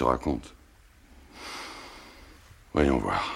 [0.00, 0.54] Te raconte.
[2.72, 3.34] Voyons voir.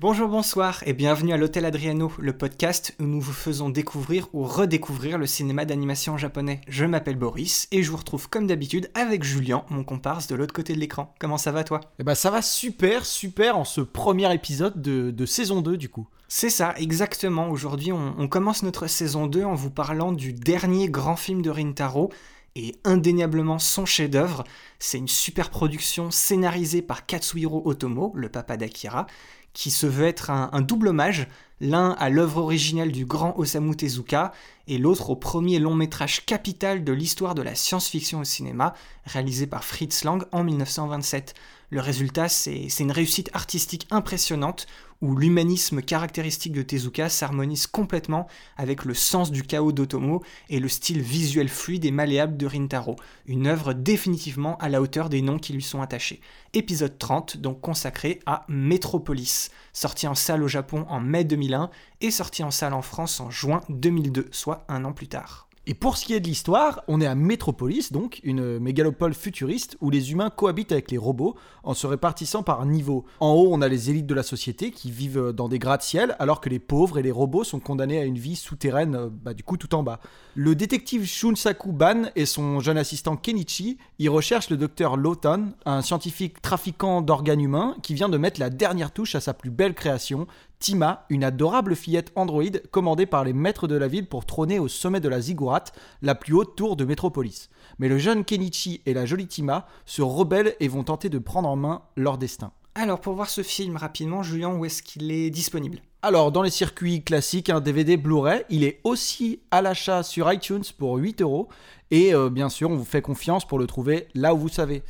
[0.00, 4.44] Bonjour, bonsoir et bienvenue à l'Hôtel Adriano, le podcast où nous vous faisons découvrir ou
[4.44, 6.62] redécouvrir le cinéma d'animation japonais.
[6.66, 10.54] Je m'appelle Boris et je vous retrouve comme d'habitude avec Julien, mon comparse de l'autre
[10.54, 11.14] côté de l'écran.
[11.20, 11.80] Comment ça va toi?
[11.98, 15.90] Eh ben ça va super, super en ce premier épisode de, de saison 2 du
[15.90, 16.08] coup.
[16.26, 17.50] C'est ça, exactement.
[17.50, 21.50] Aujourd'hui, on, on commence notre saison 2 en vous parlant du dernier grand film de
[21.50, 22.10] Rintaro
[22.56, 24.44] et indéniablement son chef-d'œuvre.
[24.78, 29.06] C'est une super production scénarisée par Katsuhiro Otomo, le papa d'Akira,
[29.52, 31.28] qui se veut être un, un double hommage,
[31.60, 34.32] l'un à l'œuvre originale du grand Osamu Tezuka
[34.66, 39.46] et l'autre au premier long métrage capital de l'histoire de la science-fiction au cinéma, réalisé
[39.46, 41.34] par Fritz Lang en 1927.
[41.72, 44.66] Le résultat, c'est une réussite artistique impressionnante
[45.00, 48.26] où l'humanisme caractéristique de Tezuka s'harmonise complètement
[48.58, 52.96] avec le sens du chaos d'Otomo et le style visuel fluide et malléable de Rintaro,
[53.24, 56.20] une œuvre définitivement à la hauteur des noms qui lui sont attachés.
[56.52, 61.70] Épisode 30, donc consacré à Metropolis, sorti en salle au Japon en mai 2001
[62.02, 65.48] et sorti en salle en France en juin 2002, soit un an plus tard.
[65.64, 69.76] Et pour ce qui est de l'histoire, on est à Metropolis, donc une mégalopole futuriste
[69.80, 73.04] où les humains cohabitent avec les robots en se répartissant par niveau.
[73.20, 76.40] En haut, on a les élites de la société qui vivent dans des gratte-ciel, alors
[76.40, 79.44] que les pauvres et les robots sont condamnés à une vie souterraine, euh, bah, du
[79.44, 80.00] coup tout en bas.
[80.34, 85.82] Le détective Shunsaku Ban et son jeune assistant Kenichi y recherchent le docteur Lawton, un
[85.82, 89.74] scientifique trafiquant d'organes humains qui vient de mettre la dernière touche à sa plus belle
[89.74, 90.26] création,
[90.62, 94.68] Tima, une adorable fillette androïde commandée par les maîtres de la ville pour trôner au
[94.68, 95.64] sommet de la Ziggurat,
[96.02, 97.50] la plus haute tour de Métropolis.
[97.80, 101.48] Mais le jeune Kenichi et la jolie Tima se rebellent et vont tenter de prendre
[101.48, 102.52] en main leur destin.
[102.76, 105.80] Alors pour voir ce film rapidement, Julien, où est-ce qu'il est disponible?
[106.04, 110.64] Alors, dans les circuits classiques, un DVD Blu-ray, il est aussi à l'achat sur iTunes
[110.78, 111.48] pour 8 euros.
[111.90, 114.82] Et euh, bien sûr, on vous fait confiance pour le trouver là où vous savez.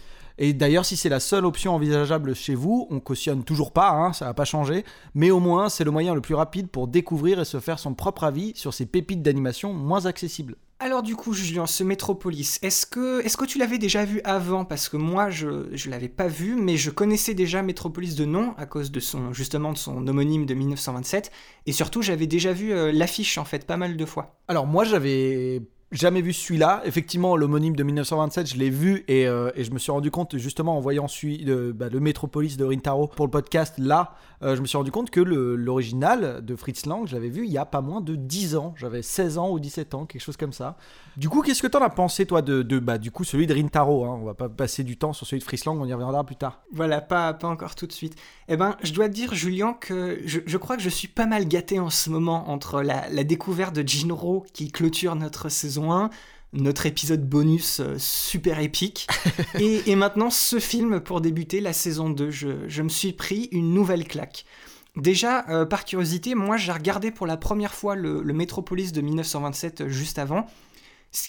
[0.44, 4.12] Et d'ailleurs, si c'est la seule option envisageable chez vous, on cautionne toujours pas, hein,
[4.12, 7.38] ça va pas changer, mais au moins c'est le moyen le plus rapide pour découvrir
[7.38, 10.56] et se faire son propre avis sur ces pépites d'animation moins accessibles.
[10.80, 14.64] Alors du coup, Julien, ce Metropolis, est-ce que, est que tu l'avais déjà vu avant?
[14.64, 18.53] Parce que moi, je ne l'avais pas vu, mais je connaissais déjà Metropolis de nom,
[18.59, 21.30] à cause de son, justement de son homonyme de 1927,
[21.66, 24.41] et surtout j'avais déjà vu euh, l'affiche en fait pas mal de fois.
[24.48, 26.82] Alors moi j'avais jamais vu celui-là.
[26.84, 30.36] Effectivement, l'homonyme de 1927, je l'ai vu et, euh, et je me suis rendu compte
[30.38, 34.56] justement en voyant celui de, bah, le Metropolis de Rintaro pour le podcast là, euh,
[34.56, 37.58] je me suis rendu compte que l'original de Fritz Lang, je l'avais vu il y
[37.58, 38.75] a pas moins de 10 ans.
[38.76, 40.76] J'avais 16 ans ou 17 ans, quelque chose comme ça.
[41.16, 43.54] Du coup, qu'est-ce que t'en as pensé toi de, de bah, du coup celui de
[43.54, 44.19] Rintaro hein?
[44.20, 46.36] On va pas passer du temps sur celui de Fritz Lang, on y reviendra plus
[46.36, 46.62] tard.
[46.72, 48.16] Voilà, pas, pas encore tout de suite.
[48.52, 51.24] Eh ben, je dois te dire, Julien, que je, je crois que je suis pas
[51.24, 55.90] mal gâté en ce moment entre la, la découverte de Jinro qui clôture notre saison
[55.90, 56.10] 1,
[56.52, 59.06] notre épisode bonus euh, super épique,
[59.58, 62.30] et, et maintenant ce film pour débuter la saison 2.
[62.30, 64.44] Je, je me suis pris une nouvelle claque.
[64.96, 69.00] Déjà, euh, par curiosité, moi j'ai regardé pour la première fois le, le Metropolis de
[69.00, 70.46] 1927 euh, juste avant.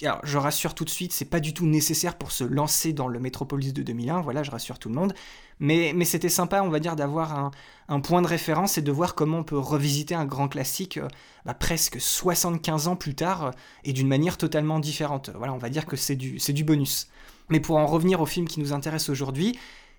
[0.04, 3.10] Alors, je rassure tout de suite, c'est pas du tout nécessaire pour se lancer dans
[3.10, 5.14] le Metropolis de 2001, voilà, je rassure tout le monde.
[5.60, 7.52] Mais, mais c'était sympa, on va dire, d'avoir
[7.90, 11.08] un, point de référence et de voir comment on peut revisiter un grand classique euh,
[11.46, 13.52] bah, presque 75 ans plus tard euh,
[13.84, 15.32] et d'une manière totalement différente.
[15.36, 17.08] Voilà, on va dire que c'est du, bonus.
[17.50, 19.58] Mais pour en revenir au film qui nous intéresse aujourd'hui,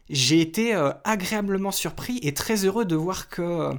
[0.08, 3.70] j'ai été euh, agréablement surpris et très heureux de voir que,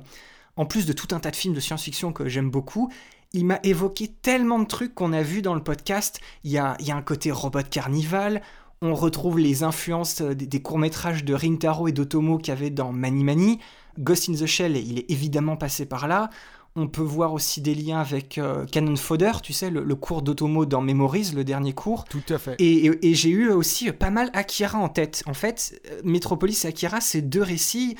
[0.55, 2.91] en plus de tout un tas de films de science-fiction que j'aime beaucoup,
[3.35, 6.19] il m'a évoqué tellement de trucs qu'on a vu dans le podcast.
[6.43, 8.41] Il y a, il y a un côté robot carnival,
[8.81, 12.69] on retrouve les influences euh, des, des courts-métrages de Rintaro et d'Otomo qu'il y avait
[12.69, 13.59] dans Mani Mani.
[13.99, 16.29] Ghost in the Shell, il est évidemment passé par là.
[16.77, 20.21] On peut voir aussi des liens avec euh, Cannon Fodder, tu sais, le, le cours
[20.21, 22.03] d'Otomo dans Memories, le dernier cours.
[22.03, 22.55] Tout à fait.
[22.59, 25.23] Et, et- et j'ai eu aussi pas mal Akira en tête.
[25.25, 27.95] En fait, euh, Metropolis et Akira, c'est deux récits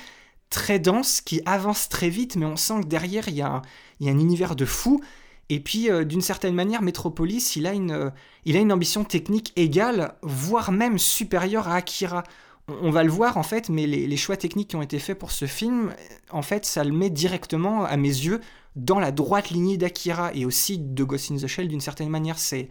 [0.50, 4.12] très denses qui avancent très vite, mais on sent que derrière, y il y a
[4.12, 5.00] un univers de fou.
[5.48, 8.10] Et puis, euh, d'une certaine manière, Metropolis, il a, une, euh,
[8.44, 12.24] il a une ambition technique égale, voire même supérieure à Akira.
[12.68, 15.30] On, va le voir, en fait, mais les, choix techniques qui ont été faits pour
[15.30, 15.94] ce film,
[16.30, 18.40] en fait, ça le met directement, à mes yeux,
[18.74, 22.38] dans la droite lignée d'Akira et aussi de Ghost in the Shell, d'une certaine manière.
[22.38, 22.68] C'est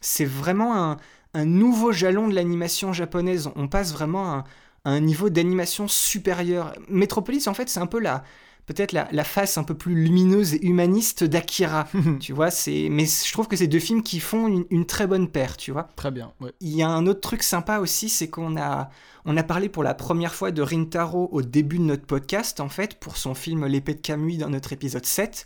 [0.00, 0.96] c'est vraiment un,
[1.34, 3.50] un nouveau jalon de l'animation japonaise.
[3.56, 4.44] On passe vraiment à,
[4.84, 6.74] un niveau d'animation supérieur.
[6.88, 8.22] Metropolis, en fait, c'est un peu la,
[8.66, 11.86] peut-être la, face un peu plus lumineuse et humaniste d'Akira.
[12.20, 15.28] tu vois, c'est, mais je trouve que c'est deux films qui font une, très bonne
[15.28, 15.88] paire, tu vois.
[15.96, 16.32] Très bien.
[16.60, 18.90] Il y a un autre truc sympa aussi, c'est qu'on a,
[19.24, 22.68] on a parlé pour la première fois de Rintaro au début de notre podcast, en
[22.68, 25.44] fait, pour son film L'épée de Camus dans notre épisode 7.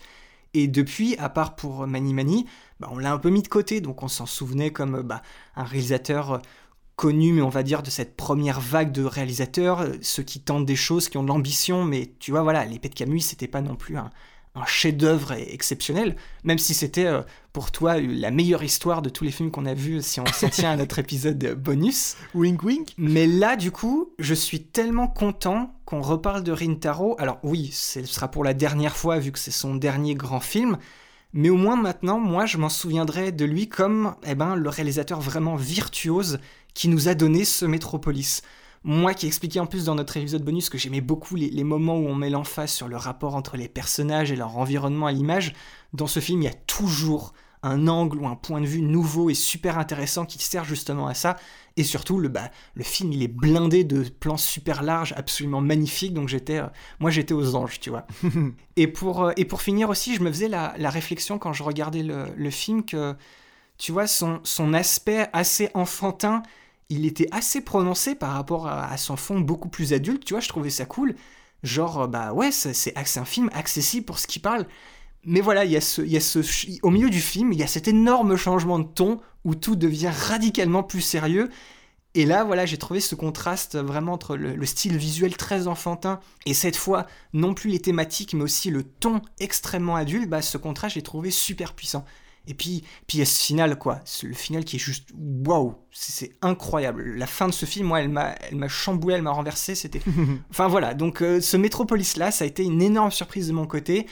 [0.55, 2.47] Et depuis, à part pour Mani Mani,
[2.81, 5.23] bah, on l'a un peu mis de côté, donc on s'en souvenait comme bah,
[5.57, 6.41] un réalisateur
[6.99, 10.41] euh, connu, mais on va dire de cette première vague de réalisateurs, euh, ceux qui
[10.41, 13.49] tentent des choses, qui ont de l'ambition, mais tu vois, voilà, l'épée de Camus, c'était
[13.49, 14.11] pas non plus un,
[14.67, 17.23] chef-d'œuvre exceptionnel, même si c'était euh,
[17.53, 20.49] pour toi la meilleure histoire de tous les films qu'on a vus si on s'en
[20.49, 22.17] tient à notre épisode bonus.
[22.35, 22.89] Wink wink.
[22.99, 27.15] Mais là, du coup, je suis tellement content qu'on reparle de Rintaro.
[27.21, 30.77] Alors oui, ce sera pour la dernière fois vu que c'est son dernier grand film,
[31.33, 35.21] mais au moins maintenant, moi, je m'en souviendrai de lui comme eh ben, le réalisateur
[35.21, 36.41] vraiment virtuose
[36.79, 38.43] qui nous a donné ce Métropolis.
[38.85, 42.07] Moi qui expliquais en plus dans notre épisode bonus que j'aimais beaucoup les, moments où
[42.07, 45.55] on met l'emphase sur le rapport entre les personnages et leur environnement à l'image,
[45.93, 47.33] dans ce film il y a toujours
[47.65, 51.15] un angle ou un point de vue nouveau et super intéressant qui sert justement à
[51.15, 51.37] ça.
[51.77, 56.15] Et surtout, le, bah, le film, il est blindé de plans super larges, absolument magnifiques.
[56.15, 56.69] Donc j'étais, euh,
[57.01, 58.07] moi, j'étais aux anges, tu vois.
[58.77, 62.05] et, pour, euh, et pour finir aussi, je me faisais la, réflexion quand je regardais
[62.05, 63.17] le, le, film que,
[63.79, 66.43] tu vois, son, son aspect assez enfantin,
[66.89, 70.25] il était assez prononcé par rapport à, son fond beaucoup plus adulte.
[70.25, 71.15] Tu vois, je trouvais ça cool.
[71.63, 74.67] Genre, euh, bah ouais, c'est un film accessible pour ce qu'il parle.
[75.25, 75.65] Mais voilà,
[76.83, 80.13] au milieu du film, il y a cet énorme changement de ton où tout devient
[80.15, 81.51] radicalement plus sérieux.
[82.15, 86.55] Et là, voilà, j'ai trouvé ce contraste vraiment entre le, style visuel très enfantin et
[86.55, 90.29] cette fois, non plus les thématiques, mais aussi le ton extrêmement adulte.
[90.29, 92.05] Bah, ce contraste, j'ai trouvé super puissant.
[92.49, 94.01] Et puis, puis il y a ce final, quoi.
[94.23, 97.15] Le final qui est juste waouh, c'est incroyable.
[97.17, 99.75] La fin de ce film, moi, elle m'a, elle m'a chamboulé, elle m'a renversé.
[99.75, 100.01] C'était,
[100.51, 100.95] enfin voilà.
[100.95, 104.07] Donc, euh, ce Metropolis là, ça a été une énorme surprise de mon côté.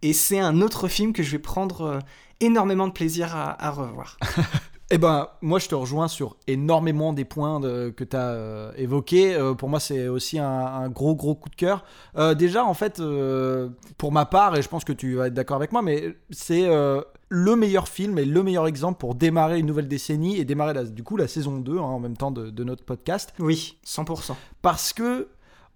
[0.00, 1.98] Et c'est un autre film que je vais prendre euh,
[2.40, 4.18] énormément de plaisir à, revoir.
[4.94, 9.34] Eh ben, moi, je te rejoins sur énormément des points que tu as euh, évoqués.
[9.34, 11.82] Euh, pour moi, c'est aussi un, gros, gros coup de cœur.
[12.36, 13.02] déjà, en fait,
[13.96, 16.68] pour ma part, et je pense que tu vas être d'accord avec moi, mais c'est
[17.30, 21.02] le meilleur film et le meilleur exemple pour démarrer une nouvelle décennie et démarrer, du
[21.02, 23.32] coup, la saison 2 hein, en même temps de, de notre podcast.
[23.38, 24.34] Oui, 100%.
[24.60, 25.28] Parce que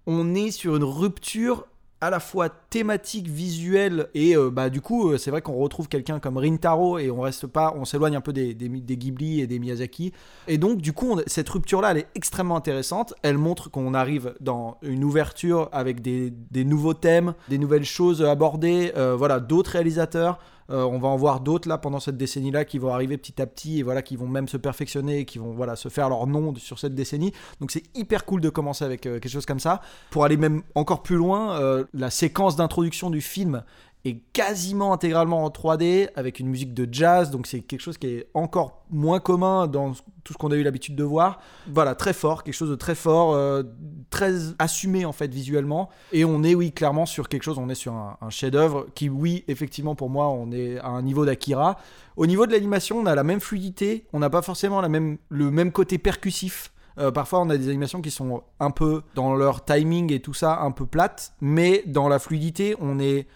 [0.05, 1.65] on est sur une rupture
[1.99, 5.87] à la fois thématique, visuelle et euh, bah du coup euh, c'est vrai qu'on retrouve
[5.87, 9.47] quelqu'un comme Rintaro et on reste pas, on s'éloigne un peu des, des, Ghibli et
[9.47, 10.13] des Miyazaki.
[10.47, 14.35] Et donc du coup cette rupture là elle est extrêmement intéressante, elle montre qu'on arrive
[14.39, 19.71] dans une ouverture avec des, des, nouveaux thèmes, des nouvelles choses abordées, euh, voilà d'autres
[19.71, 23.41] réalisateurs euh, on va en voir d'autres là pendant cette décennie-là qui vont arriver petit
[23.41, 26.09] à petit et voilà qui vont même se perfectionner, et qui vont voilà se faire
[26.09, 27.33] leur nom sur cette décennie.
[27.59, 29.81] Donc c'est hyper cool de commencer avec euh, quelque chose comme ça.
[30.09, 33.63] Pour aller même encore plus loin, euh, la séquence d'introduction du film
[34.05, 38.07] est quasiment intégralement en 3D avec une musique de jazz, donc c'est quelque chose qui
[38.07, 39.91] est encore moins commun dans
[40.23, 41.39] tout ce qu'on a eu l'habitude de voir.
[41.67, 43.63] Voilà, très fort, quelque chose de très fort, euh,
[44.09, 45.89] très assumé en fait visuellement.
[46.11, 49.43] Et on est, oui, clairement sur quelque chose, on est sur un, chef-d'œuvre qui, oui,
[49.47, 51.77] effectivement, pour moi, on est à un niveau d'Akira.
[52.15, 55.17] Au niveau de l'animation, on a la même fluidité, on n'a pas forcément la même,
[55.29, 56.71] le même côté percussif.
[56.99, 60.33] Euh, parfois, on a des animations qui sont un peu dans leur timing et tout
[60.33, 63.27] ça, un peu plates, mais dans la fluidité, on est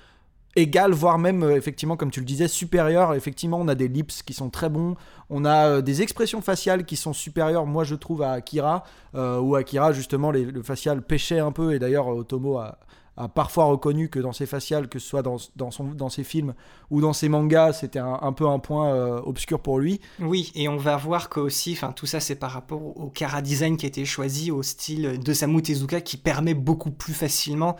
[0.55, 3.13] égal, voire même, euh, effectivement, comme tu le disais, supérieur.
[3.13, 4.95] Effectivement, on a des lips qui sont très bons.
[5.29, 8.83] On a euh, des expressions faciales qui sont supérieures, moi, je trouve, à Akira.
[9.15, 11.73] Euh, où Akira, justement, le facial pêchait un peu.
[11.73, 12.77] Et d'ailleurs, Otomo a,
[13.17, 16.23] a parfois reconnu que dans ses faciales, que ce soit dans, dans, son, dans ses
[16.23, 16.53] films
[16.89, 19.99] ou dans ses mangas, c'était un, peu un point euh, obscur pour lui.
[20.19, 23.41] Oui, et on va voir que aussi, enfin tout ça c'est par rapport au cara
[23.41, 27.75] design qui a été choisi, au style de Samu Tezuka qui permet beaucoup plus facilement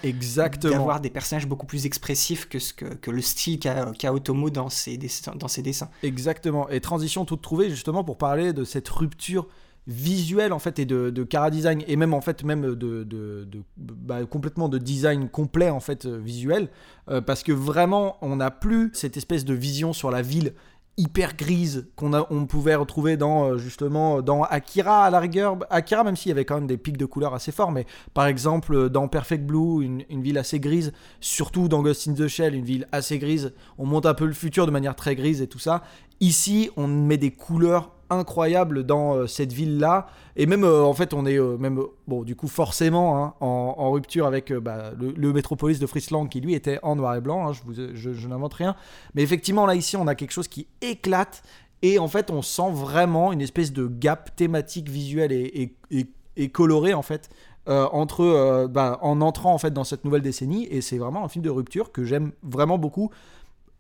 [0.62, 4.70] d'avoir des personnages beaucoup plus expressifs que, ce que, que le style qu'a Otomo dans
[4.70, 5.00] ses,
[5.36, 5.90] dans ses dessins.
[6.04, 9.48] Exactement, et transition toute trouvée justement pour parler de cette rupture
[9.88, 13.48] visuel en fait et de, de cara design et même en fait même de,
[13.78, 16.70] bah, complètement de design complet en fait euh, visuel
[17.10, 20.54] euh, parce que vraiment on n'a plus cette espèce de vision sur la ville
[20.98, 25.58] hyper grise qu'on pouvait retrouver dans euh, justement dans Akira à la rigueur.
[25.72, 28.28] Akira même s'il y avait quand même des pics de couleurs assez forts mais par
[28.28, 32.54] exemple dans Perfect Blue une, une, ville assez grise surtout dans Ghost in the Shell
[32.54, 35.48] une ville assez grise on monte un peu le futur de manière très grise et
[35.48, 35.82] tout ça.
[36.20, 40.08] Ici on met des couleurs incroyable dans euh, cette ville-là.
[40.36, 43.92] Et même, euh, en fait, on est euh, même, bon, du coup, forcément, hein, en,
[43.92, 47.50] rupture avec bah, le, métropolis de Friesland qui, lui, était en noir et blanc.
[47.50, 48.76] Hein, je, je, n'invente rien.
[49.16, 51.42] Mais effectivement, là, ici, on a quelque chose qui éclate
[51.82, 57.02] Et en fait, on sent vraiment une espèce de gap thématique visuelle et, coloré en
[57.02, 57.30] fait
[57.68, 60.68] entre bah, en entrant en fait dans cette nouvelle décennie.
[60.72, 63.12] Et c'est vraiment un film de rupture que j'aime vraiment beaucoup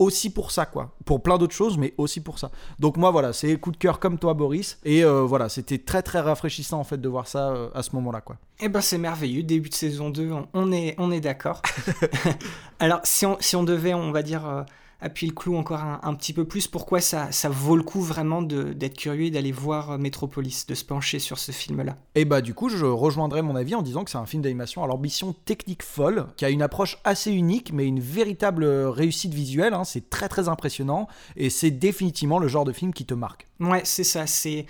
[0.02, 0.96] aussi pour ça, quoi.
[1.06, 2.52] Pour plein d'autres choses, mais aussi pour ça.
[2.80, 4.80] Donc moi, voilà, c'est coup de cœur comme toi, Boris.
[4.84, 8.22] Et euh, voilà, c'était très très rafraîchissant en fait de voir ça à ce moment-là,
[8.22, 8.38] quoi.
[8.60, 11.62] Eh ben c'est merveilleux, début de saison 2, on, est, on est d'accord.
[12.80, 14.66] Alors si on, si on devait, on va dire,
[15.02, 18.42] appuyer le clou encore un, petit peu plus, pourquoi ça, ça vaut le coup vraiment
[18.42, 21.98] d'être curieux et d'aller voir euh, Metropolis, de se pencher sur ce film-là?
[22.16, 24.84] Et bah du coup, je rejoindrai mon avis en disant que c'est un film d'animation
[24.84, 29.74] à l'ambition technique folle, qui a une approche assez unique, mais une véritable réussite visuelle,
[29.74, 29.84] hein.
[29.84, 33.48] c'est très très impressionnant, et c'est définitivement le genre de film qui te marque.
[33.60, 34.66] Ouais, c'est ça, c'est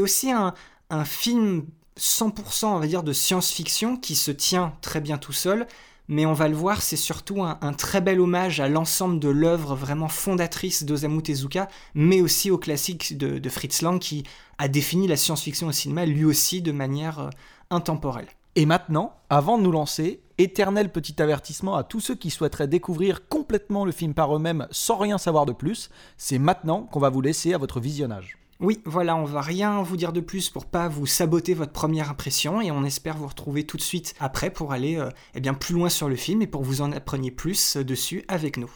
[0.00, 0.54] aussi un,
[0.90, 1.66] un film
[1.98, 5.66] 100% on va dire de science-fiction qui se tient très bien tout seul,
[6.08, 9.74] mais on va le voir, c'est surtout un, très bel hommage à l'ensemble de l'œuvre
[9.74, 14.24] vraiment fondatrice d'Osamu Tezuka, mais aussi au classique de, Fritz Lang qui
[14.58, 17.30] a défini la science-fiction au cinéma lui aussi de manière euh,
[17.70, 18.28] intemporelle.
[18.54, 23.28] Et maintenant, avant de nous lancer, éternel petit avertissement à tous ceux qui souhaiteraient découvrir
[23.28, 27.22] complètement le film par eux-mêmes sans rien savoir de plus, c'est maintenant qu'on va vous
[27.22, 28.41] laisser à votre visionnage.
[28.62, 32.10] Oui, voilà, on va rien vous dire de plus pour pas vous saboter votre première
[32.10, 35.52] impression et on espère vous retrouver tout de suite après pour aller euh, eh bien
[35.52, 38.70] plus loin sur le film et pour vous en appreniez plus euh, dessus avec nous.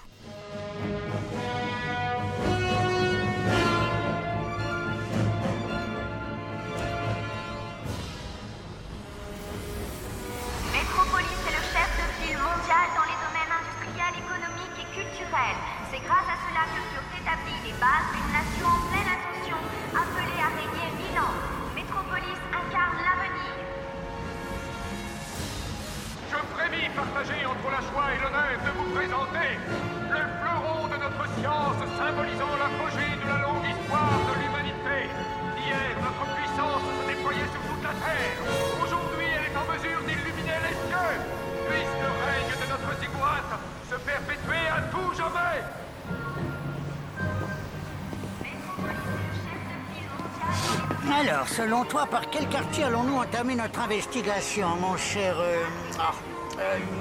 [51.18, 55.34] Alors, selon toi, par quel quartier allons-nous entamer notre investigation, mon cher...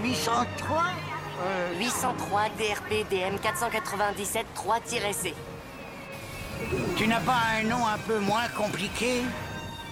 [0.04, 0.84] 803
[1.78, 5.34] 803 DRP DM 497 3-C.
[6.96, 9.22] Tu n'as pas un nom un peu moins compliqué?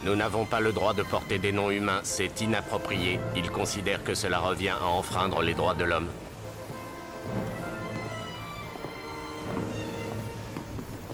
[0.03, 3.19] Nous n'avons pas le droit de porter des noms humains, c'est inapproprié.
[3.35, 6.07] Ils considèrent que cela revient à enfreindre les droits de l'homme.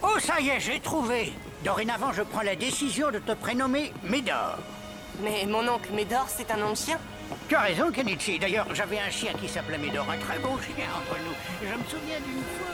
[0.03, 4.57] Oh, ça y est, j'ai trouvé Dorénavant, je prends la décision de te prénommer Médor.
[5.21, 6.97] Mais mon oncle Médor, c'est un nom de chien
[7.49, 8.39] Tu as raison, Kenichi.
[8.39, 11.35] D'ailleurs, j'avais un chien qui s'appelait Médor, un très beau chien entre nous.
[11.61, 12.67] Je me souviens d'une fois...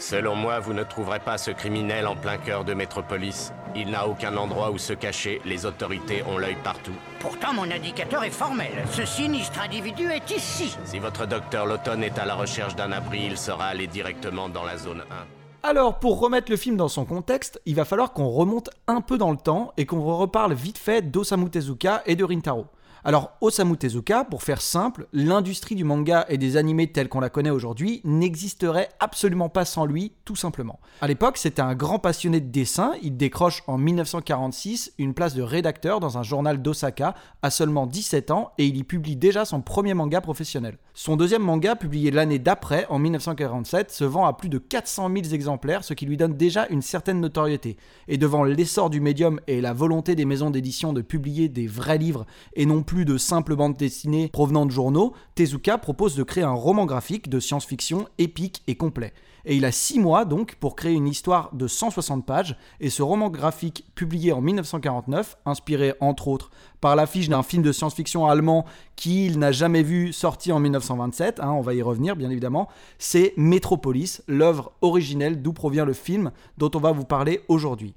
[0.00, 3.52] Selon moi, vous ne trouverez pas ce criminel en plein cœur de Métropolis.
[3.76, 6.94] Il n'a aucun endroit où se cacher, les autorités ont l'œil partout.
[7.20, 8.72] Pourtant, mon indicateur est formel.
[8.90, 10.76] Ce sinistre individu est ici.
[10.84, 14.64] Si votre docteur Lawton est à la recherche d'un abri, il sera allé directement dans
[14.64, 15.39] la zone 1.
[15.62, 19.18] Alors, pour remettre le film dans son contexte, il va falloir qu'on remonte un peu
[19.18, 22.64] dans le temps et qu'on reparle vite fait d'Osamu Tezuka et de Rintaro.
[23.02, 27.30] Alors, Osamu Tezuka, pour faire simple, l'industrie du manga et des animés tels qu'on la
[27.30, 30.80] connaît aujourd'hui n'existerait absolument pas sans lui, tout simplement.
[31.00, 35.42] À l'époque, c'était un grand passionné de dessin, il décroche en 1946 une place de
[35.42, 39.62] rédacteur dans un journal d'Osaka à seulement 17 ans et il y publie déjà son
[39.62, 40.76] premier manga professionnel.
[40.92, 45.34] Son deuxième manga, publié l'année d'après, en 1947, se vend à plus de 400 000
[45.34, 47.78] exemplaires, ce qui lui donne déjà une certaine notoriété.
[48.08, 51.96] Et devant l'essor du médium et la volonté des maisons d'édition de publier des vrais
[51.96, 56.42] livres et non plus de simples bandes dessinées provenant de journaux, Tezuka propose de créer
[56.42, 59.12] un roman graphique de science-fiction épique et complet.
[59.44, 63.04] Et il a six mois donc pour créer une histoire de 160 pages, et ce
[63.04, 68.64] roman graphique publié en 1949, inspiré entre autres par l'affiche d'un film de science-fiction allemand
[68.96, 72.68] qu'il n'a jamais vu sorti en 1927, hein, on va y revenir bien évidemment,
[72.98, 77.94] c'est Metropolis, l'œuvre originelle d'où provient le film dont on va vous parler aujourd'hui.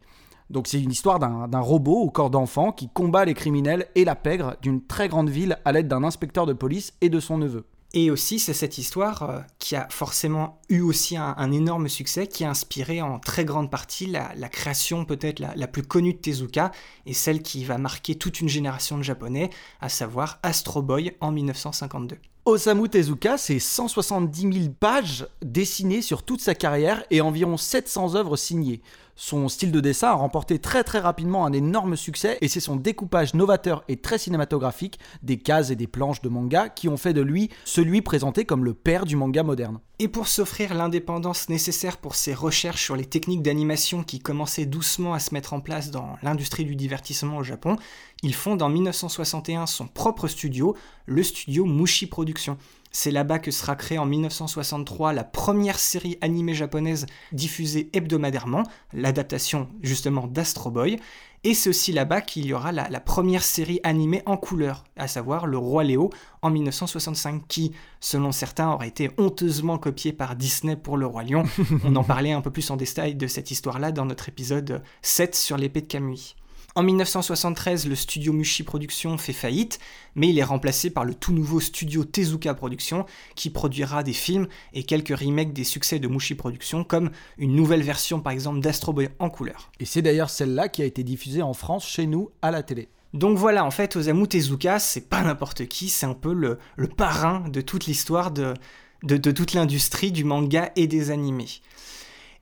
[0.54, 4.16] Donc c'est une histoire d'un robot au corps d'enfant qui combat les criminels et la
[4.16, 7.66] pègre d'une très grande ville à l'aide d'un inspecteur de police et de son neveu.
[7.96, 12.44] Et aussi, c'est cette histoire euh, qui a forcément eu aussi un, énorme succès, qui
[12.44, 16.72] a inspiré en très grande partie la, création peut-être la, la, plus connue de Tezuka,
[17.06, 21.32] et celle qui va marquer toute une génération de Japonais, à savoir Astro Boy en
[21.32, 22.18] 1952.
[22.46, 28.36] Osamu Tezuka, c'est 170 000 pages dessinées sur toute sa carrière et environ 700 œuvres
[28.36, 28.82] signées.
[29.16, 32.76] Son style de dessin a remporté très très rapidement un énorme succès et c'est son
[32.76, 37.14] découpage novateur et très cinématographique des cases et des planches de manga qui ont fait
[37.14, 39.80] de lui celui présenté comme le père du manga moderne.
[40.00, 45.14] Et pour s'offrir l'indépendance nécessaire pour ses recherches sur les techniques d'animation qui commençaient doucement
[45.14, 47.78] à se mettre en place dans l'industrie du divertissement au Japon,
[48.24, 52.58] il fonde en 1961 son propre studio, le studio Mushi Productions.
[52.96, 59.68] C'est là-bas que sera créée en 1963 la première série animée japonaise diffusée hebdomadairement, l'adaptation
[59.82, 61.00] justement d'Astro Boy.
[61.44, 65.08] Et c'est aussi là-bas qu'il y aura la, la, première série animée en couleur, à
[65.08, 66.12] savoir Le Roi Léo
[66.44, 71.44] en 1965, qui, selon certains, aurait été honteusement copié par Disney pour Le Roi Lion.
[71.84, 75.36] On en parlait un peu plus en détail de cette histoire-là dans notre épisode 7
[75.36, 76.36] sur l'épée de Kamui.
[76.76, 79.78] En 1973, le studio Mushi Productions fait faillite,
[80.16, 84.48] mais il est remplacé par le tout nouveau studio Tezuka Productions, qui produira des films
[84.74, 88.92] et quelques remakes des succès de Mushi Productions, comme une nouvelle version par exemple d'Astro
[88.92, 89.72] Boy en couleur.
[89.80, 92.90] Et c'est d'ailleurs celle-là qui a été diffusée en France chez nous à la télé.
[93.14, 96.88] Donc voilà, en fait, Osamu Tezuka, c'est pas n'importe qui, c'est un peu le, le,
[96.88, 98.56] parrain de toute l'histoire de,
[99.04, 101.50] de, de toute l'industrie du manga et des animés.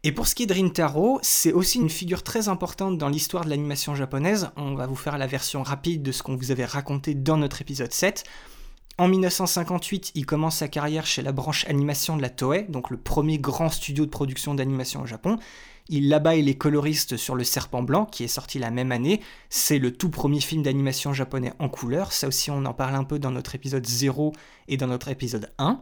[0.04, 3.46] Et pour ce qui est de Rintaro, c'est aussi une figure très importante dans l'histoire
[3.46, 4.50] de l'animation japonaise.
[4.56, 7.62] On va vous faire la version rapide de ce qu'on vous avait raconté dans notre
[7.62, 8.24] épisode 7.
[8.98, 12.98] En 1958, il commence sa carrière chez la branche animation de la Toei, donc le
[12.98, 15.38] premier grand studio de production d'animation au Japon.
[15.88, 19.22] Il là-bas est les coloristes sur Le Serpent Blanc, qui est sorti la même année.
[19.52, 22.12] C'est le tout premier film d'animation japonais en couleur.
[22.12, 24.34] Ça aussi, on en parle un peu dans notre épisode 0
[24.68, 25.80] et dans notre épisode 1.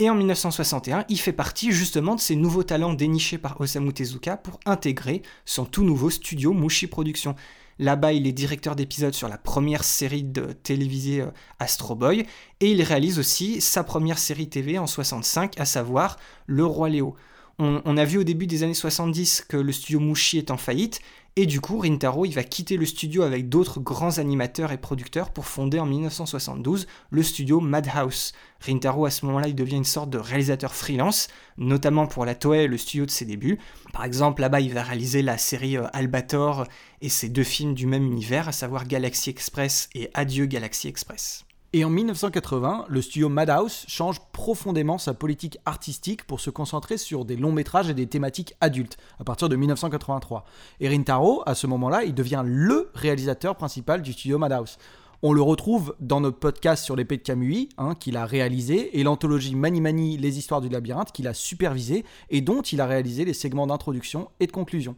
[0.00, 4.36] Et en 1961, il fait partie justement de ces nouveaux talents dénichés par Osamu Tezuka
[4.36, 7.36] pour intégrer son tout nouveau studio Mushi Productions.
[7.78, 12.26] Là-bas, il est directeur d'épisode sur la première série de télévisée euh, Astro Boy,
[12.60, 17.14] et il réalise aussi sa première série TV en 65, à savoir Le Roi Léo.
[17.60, 20.56] On, on, a vu au début des années 70 que le studio Mushi est en
[20.56, 21.00] faillite,
[21.36, 25.30] et du coup, Rintaro, il va quitter le studio avec d'autres grands animateurs et producteurs
[25.30, 28.32] pour fonder en 1972 le studio Madhouse.
[28.60, 31.26] Rintaro, à ce moment-là, il devient une sorte de réalisateur freelance,
[31.58, 33.58] notamment pour la Toei, le studio de ses débuts.
[33.92, 36.68] Par exemple, là-bas, il va réaliser la série Albator
[37.02, 41.44] et ses deux films du même univers, à savoir Galaxy Express et Adieu Galaxy Express.
[41.76, 47.24] Et en 1980, le studio Madhouse change profondément sa politique artistique pour se concentrer sur
[47.24, 50.44] des longs métrages et des thématiques adultes, à partir de 1983.
[50.78, 54.78] Et Rintaro, à ce moment-là, il devient LE réalisateur principal du studio Madhouse.
[55.24, 59.02] On le retrouve dans notre podcast sur l'épée de Kamui, hein, qu'il a réalisé, et
[59.02, 63.24] l'anthologie Mani Mani, les histoires du labyrinthe, qu'il a supervisé, et dont il a réalisé
[63.24, 64.94] les segments d'introduction et de conclusion.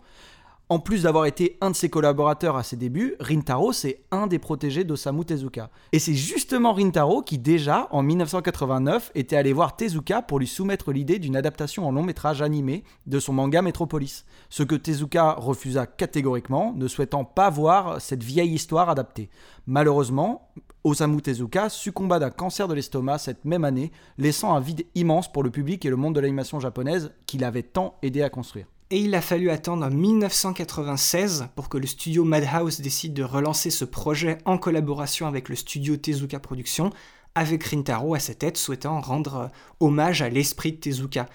[0.69, 4.41] En plus d'avoir été un de ses collaborateurs à ses débuts, Rintaro, c'est un des
[4.41, 5.71] protégés d'Osamu Tezuka.
[5.93, 10.91] Et c'est justement Rintaro qui, déjà, en 1989, était allé voir Tezuka pour lui soumettre
[10.91, 14.25] l'idée d'une adaptation en long métrage animé de son manga Metropolis.
[14.51, 19.31] Ce que Tezuka refusa catégoriquement, ne souhaitant pas voir cette vieille histoire adaptée.
[19.69, 20.51] Malheureusement,
[20.83, 25.45] Osamu Tezuka succomba d'un cancer de l'estomac cette même année, laissant un vide immense pour
[25.45, 28.67] le public et le monde de l'animation japonaise qu'il avait tant aidé à construire.
[28.93, 33.85] Et il a fallu attendre 1996 pour que le studio Madhouse décide de relancer ce
[33.85, 36.93] projet en collaboration avec le studio Tezuka Productions,
[37.35, 41.27] avec Rintaro à sa tête souhaitant rendre hommage à l'esprit de Tezuka.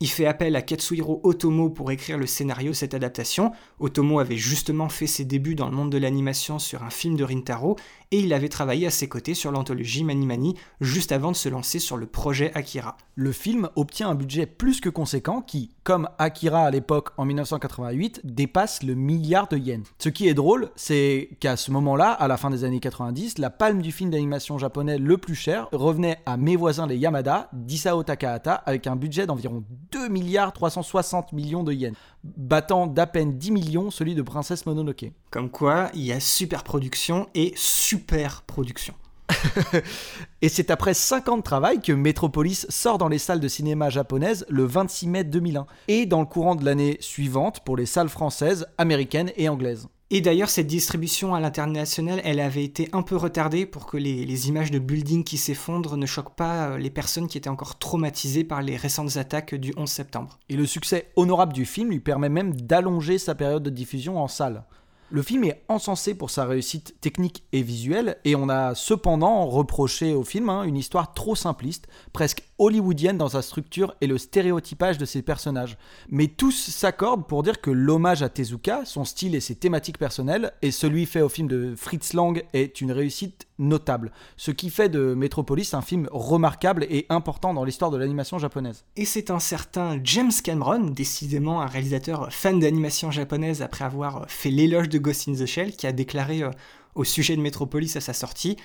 [0.00, 3.52] Il fait appel à Katsuhiro Otomo pour écrire le scénario de cette adaptation.
[3.80, 7.24] Otomo avait justement fait ses débuts dans le monde de l'animation sur un film de
[7.24, 7.76] Rintaro
[8.14, 11.48] et il avait travaillé à ses côtés sur l'anthologie Mani Mani juste avant de se
[11.48, 12.96] lancer sur le projet Akira.
[13.16, 18.20] Le film obtient un budget plus que conséquent qui, comme Akira à l'époque en 1988,
[18.22, 19.84] dépasse le milliard de yens.
[19.98, 23.50] Ce qui est drôle, c'est qu'à ce moment-là, à la fin des années 90, la
[23.50, 28.04] palme du film d'animation japonais le plus cher revenait à Mes voisins les Yamada d'Isao
[28.04, 33.50] Takahata avec un budget d'environ 2 milliards 360 millions de yens, battant d'à peine 10
[33.52, 35.12] millions celui de Princesse Mononoke.
[35.30, 38.94] Comme quoi, il y a super production et super production.
[40.42, 43.90] et c'est après 5 ans de travail que Metropolis sort dans les salles de cinéma
[43.90, 48.08] japonaises le 26 mai 2001 et dans le courant de l'année suivante pour les salles
[48.08, 49.88] françaises, américaines et anglaises.
[50.10, 54.48] Et d'ailleurs, cette distribution à l'international, elle avait été un peu retardée pour que les,
[54.48, 58.60] images de buildings qui s'effondrent ne choquent pas les personnes qui étaient encore traumatisées par
[58.60, 60.38] les récentes attaques du 11 septembre.
[60.50, 64.28] Et le succès honorable du film lui permet même d'allonger sa période de diffusion en
[64.28, 64.64] salle.
[65.10, 70.12] Le film est encensé pour sa réussite technique et visuelle, et on a cependant reproché
[70.12, 74.98] au film hein, une histoire trop simpliste, presque hollywoodienne dans sa structure et le stéréotypage
[74.98, 75.76] de ses personnages.
[76.08, 80.52] Mais tous s'accordent pour dire que l'hommage à Tezuka, son style et ses thématiques personnelles,
[80.62, 84.12] et celui fait au film de Fritz Lang est une réussite notable.
[84.36, 88.84] Ce qui fait de Metropolis un film remarquable et important dans l'histoire de l'animation japonaise.
[88.96, 94.50] Et c'est un certain James Cameron, décidément un réalisateur fan d'animation japonaise après avoir fait
[94.50, 96.50] l'éloge de Ghost in the Shell, qui a déclaré euh,
[96.94, 98.56] au sujet de Metropolis à sa sortie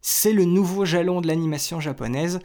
[0.00, 2.40] C'est le nouveau jalon de l'animation japonaise.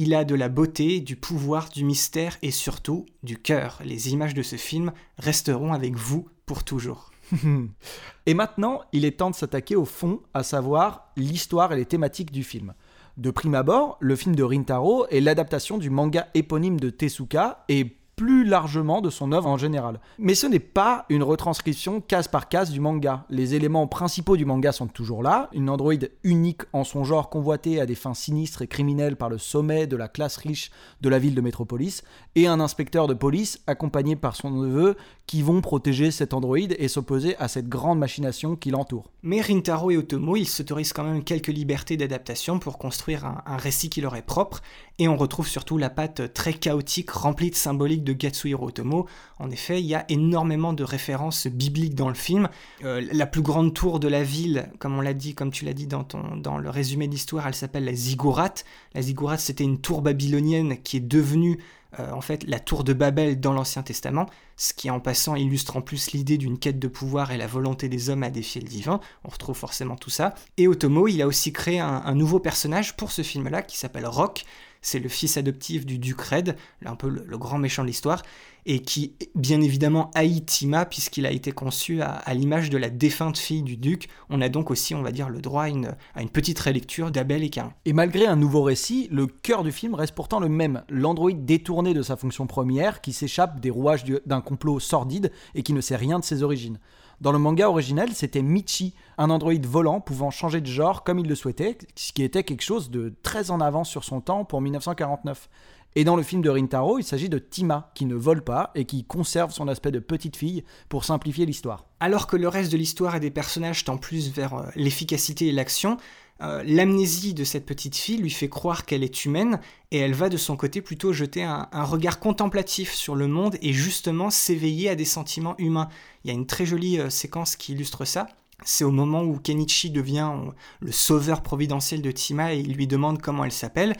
[0.00, 3.80] Il a de la beauté, du pouvoir, du mystère et surtout du cœur.
[3.84, 7.10] Les images de ce film resteront avec vous pour toujours.
[8.26, 12.30] et maintenant, il est temps de s'attaquer au fond, à savoir l'histoire et les thématiques
[12.30, 12.74] du film.
[13.16, 17.97] De prime abord, le film de Rintaro est l'adaptation du manga éponyme de Tezuka et
[18.18, 20.00] plus largement de son œuvre en général.
[20.18, 23.24] Mais ce n'est pas une retranscription case par case du manga.
[23.30, 27.80] Les éléments principaux du manga sont toujours là, une androïde unique en son genre convoitée
[27.80, 31.20] à des fins sinistres et criminelles par le sommet de la classe riche de la
[31.20, 32.02] ville de Métropolis,
[32.34, 36.88] et un inspecteur de police accompagné par son neveu qui vont protéger cet androïde et
[36.88, 39.12] s'opposer à cette grande machination qui l'entoure.
[39.24, 43.90] Mais Rintaro et Otomo, ils s'autorisent quand même quelques libertés d'adaptation pour construire un, récit
[43.90, 44.62] qui leur est propre,
[45.00, 49.06] et on retrouve surtout la patte très chaotique remplie de symboliques de Katsuhiro Otomo.
[49.40, 52.48] En effet, il y a énormément de références bibliques dans le film.
[52.84, 55.72] Euh, la plus grande tour de la ville, comme on l'a dit, comme tu l'as
[55.72, 58.54] dit dans, ton, dans le résumé d'histoire, elle s'appelle la Ziggurat.
[58.94, 61.58] La Ziggurat, c'était une tour babylonienne qui est devenue
[61.98, 65.76] euh, en fait la tour de Babel dans l'Ancien Testament, ce qui en passant illustre
[65.76, 68.68] en plus l'idée d'une quête de pouvoir et la volonté des hommes à défier le
[68.68, 69.00] divin.
[69.24, 70.34] On retrouve forcément tout ça.
[70.56, 74.06] Et Otomo, il a aussi créé un, un nouveau personnage pour ce film-là qui s'appelle
[74.06, 74.44] Rock,
[74.82, 78.22] c'est le fils adoptif du duc Red, un peu le, grand méchant de l'histoire,
[78.66, 83.38] et qui bien évidemment haït Tima puisqu'il a été conçu à, l'image de la défunte
[83.38, 84.08] fille du duc.
[84.28, 85.96] On a donc aussi, on va dire, le droit à une,
[86.32, 87.72] petite rélecture d'Abel et Cain.
[87.84, 90.82] Et malgré un nouveau récit, le cœur du film reste pourtant le même.
[90.88, 95.72] L'androïde détourné de sa fonction première qui s'échappe des rouages d'un complot sordide et qui
[95.72, 96.78] ne sait rien de ses origines.
[97.20, 101.26] Dans le manga originel, c'était Michi, un androïde volant pouvant changer de genre comme il
[101.26, 104.60] le souhaitait, ce qui était quelque chose de très en avance sur son temps pour
[104.60, 105.48] 1949.
[105.96, 108.84] Et dans le film de Rintaro, il s'agit de Tima, qui ne vole pas et
[108.84, 111.86] qui conserve son aspect de petite fille pour simplifier l'histoire.
[111.98, 115.52] Alors que le reste de l'histoire et des personnages tend plus vers euh, l'efficacité et
[115.52, 115.96] l'action,
[116.40, 120.28] euh, l'amnésie de cette petite fille lui fait croire qu'elle est humaine et elle va
[120.28, 124.94] de son côté plutôt jeter un, regard contemplatif sur le monde et justement s'éveiller à
[124.94, 125.88] des sentiments humains.
[126.22, 128.28] Il y a une très jolie euh, séquence qui illustre ça.
[128.64, 132.86] C'est au moment où Kenichi devient euh, le sauveur providentiel de Tima et il lui
[132.86, 133.96] demande comment elle s'appelle.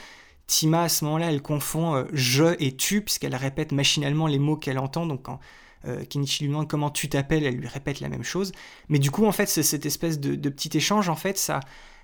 [0.46, 4.79] Tima, à ce moment-là, elle confond je et tu, puisqu'elle répète machinalement les mots qu'elle
[4.79, 5.05] entend.
[5.05, 5.40] Donc, quand
[6.09, 8.53] Kenichi lui demande comment tu t'appelles, elle lui répète la même chose.
[8.88, 11.61] Mais du coup, en fait, cette espèce de, de, petit échange, en fait, ça,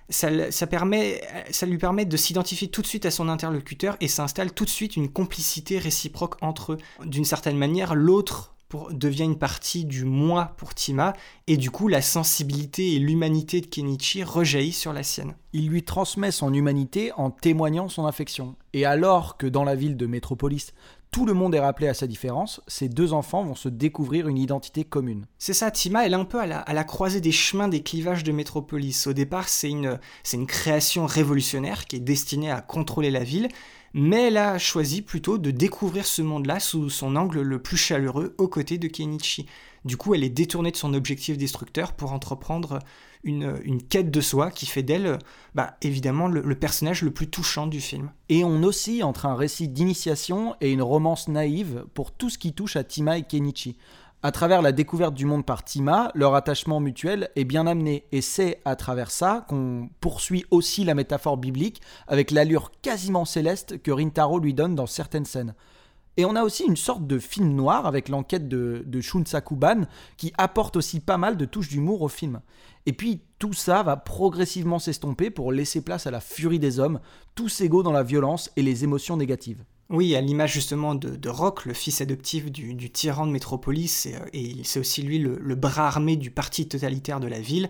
[0.09, 4.69] ça, lui permet de s'identifier tout de suite à son interlocuteur et s'installe tout de
[4.69, 6.77] suite une complicité réciproque entre eux.
[7.05, 8.55] D'une certaine manière, l'autre
[8.91, 11.13] devient une partie du moi pour Tima,
[11.47, 15.35] et du coup la sensibilité et l'humanité de Kenichi rejaillit sur la sienne.
[15.53, 18.55] Il lui transmet son humanité en témoignant son affection.
[18.73, 20.73] Et alors que dans la ville de Métropolis,
[21.15, 24.37] tout le monde est rappelé à sa différence, ces deux enfants vont se découvrir une
[24.37, 25.27] identité commune.
[25.37, 28.33] C'est ça, Tima, elle est un peu à la, croisée des chemins des clivages de
[28.33, 29.07] Métropolis.
[29.07, 29.97] Au départ, c'est une,
[30.33, 33.47] une création révolutionnaire qui est destinée à contrôler la ville,
[33.93, 38.35] mais elle a choisi plutôt de découvrir ce monde-là sous son angle le plus chaleureux
[38.37, 39.45] aux côtés de Kenichi.
[39.85, 42.79] Du coup, elle est détournée de son objectif destructeur pour entreprendre
[43.25, 45.19] une, quête de soi qui fait d'elle,
[45.55, 48.11] bah, évidemment, le, personnage le plus touchant du film.
[48.29, 52.53] Et on oscille entre un récit d'initiation et une romance naïve pour tout ce qui
[52.53, 53.77] touche à Tima et Kenichi.
[54.23, 58.21] À travers la découverte du monde par Tima, leur attachement mutuel est bien amené, et
[58.21, 63.91] c'est à travers ça qu'on poursuit aussi la métaphore biblique avec l'allure quasiment céleste que
[63.91, 65.53] Rintaro lui donne dans certaines scènes.
[66.17, 69.81] Et on a aussi une sorte de film noir avec l'enquête de, de Shunsakuban
[70.17, 72.41] qui apporte aussi pas mal de touches d'humour au film.
[72.85, 76.99] Et puis tout ça va progressivement s'estomper pour laisser place à la furie des hommes,
[77.33, 79.63] tous égaux dans la violence et les émotions négatives.
[79.89, 84.79] Oui, à l'image justement de, Rock, le fils adoptif du, tyran de Métropolis, et, c'est
[84.79, 87.69] aussi lui le, bras armé du parti totalitaire de la ville.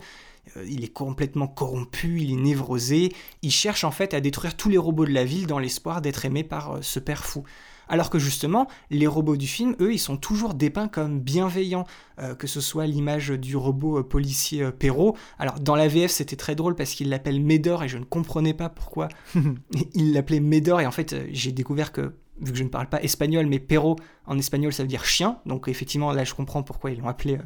[0.55, 4.69] Euh, il est complètement corrompu, il est névrosé, il cherche en fait à détruire tous
[4.69, 7.43] les robots de la ville dans l'espoir d'être aimé par euh, ce père fou.
[7.87, 11.85] Alors que justement, les robots du film, eux, ils sont toujours dépeints comme bienveillants,
[12.19, 15.15] euh, que ce soit l'image du robot euh, policier euh, Perrault.
[15.39, 18.53] Alors dans la VF, c'était très drôle parce qu'il l'appelle Médor et je ne comprenais
[18.53, 19.09] pas pourquoi
[19.93, 20.81] il l'appelait Médor.
[20.81, 23.95] Et en fait, j'ai découvert que vu que je ne parle pas espagnol, mais Perrault
[24.25, 27.37] en espagnol ça veut dire chien, donc effectivement là je comprends pourquoi ils l'ont appelé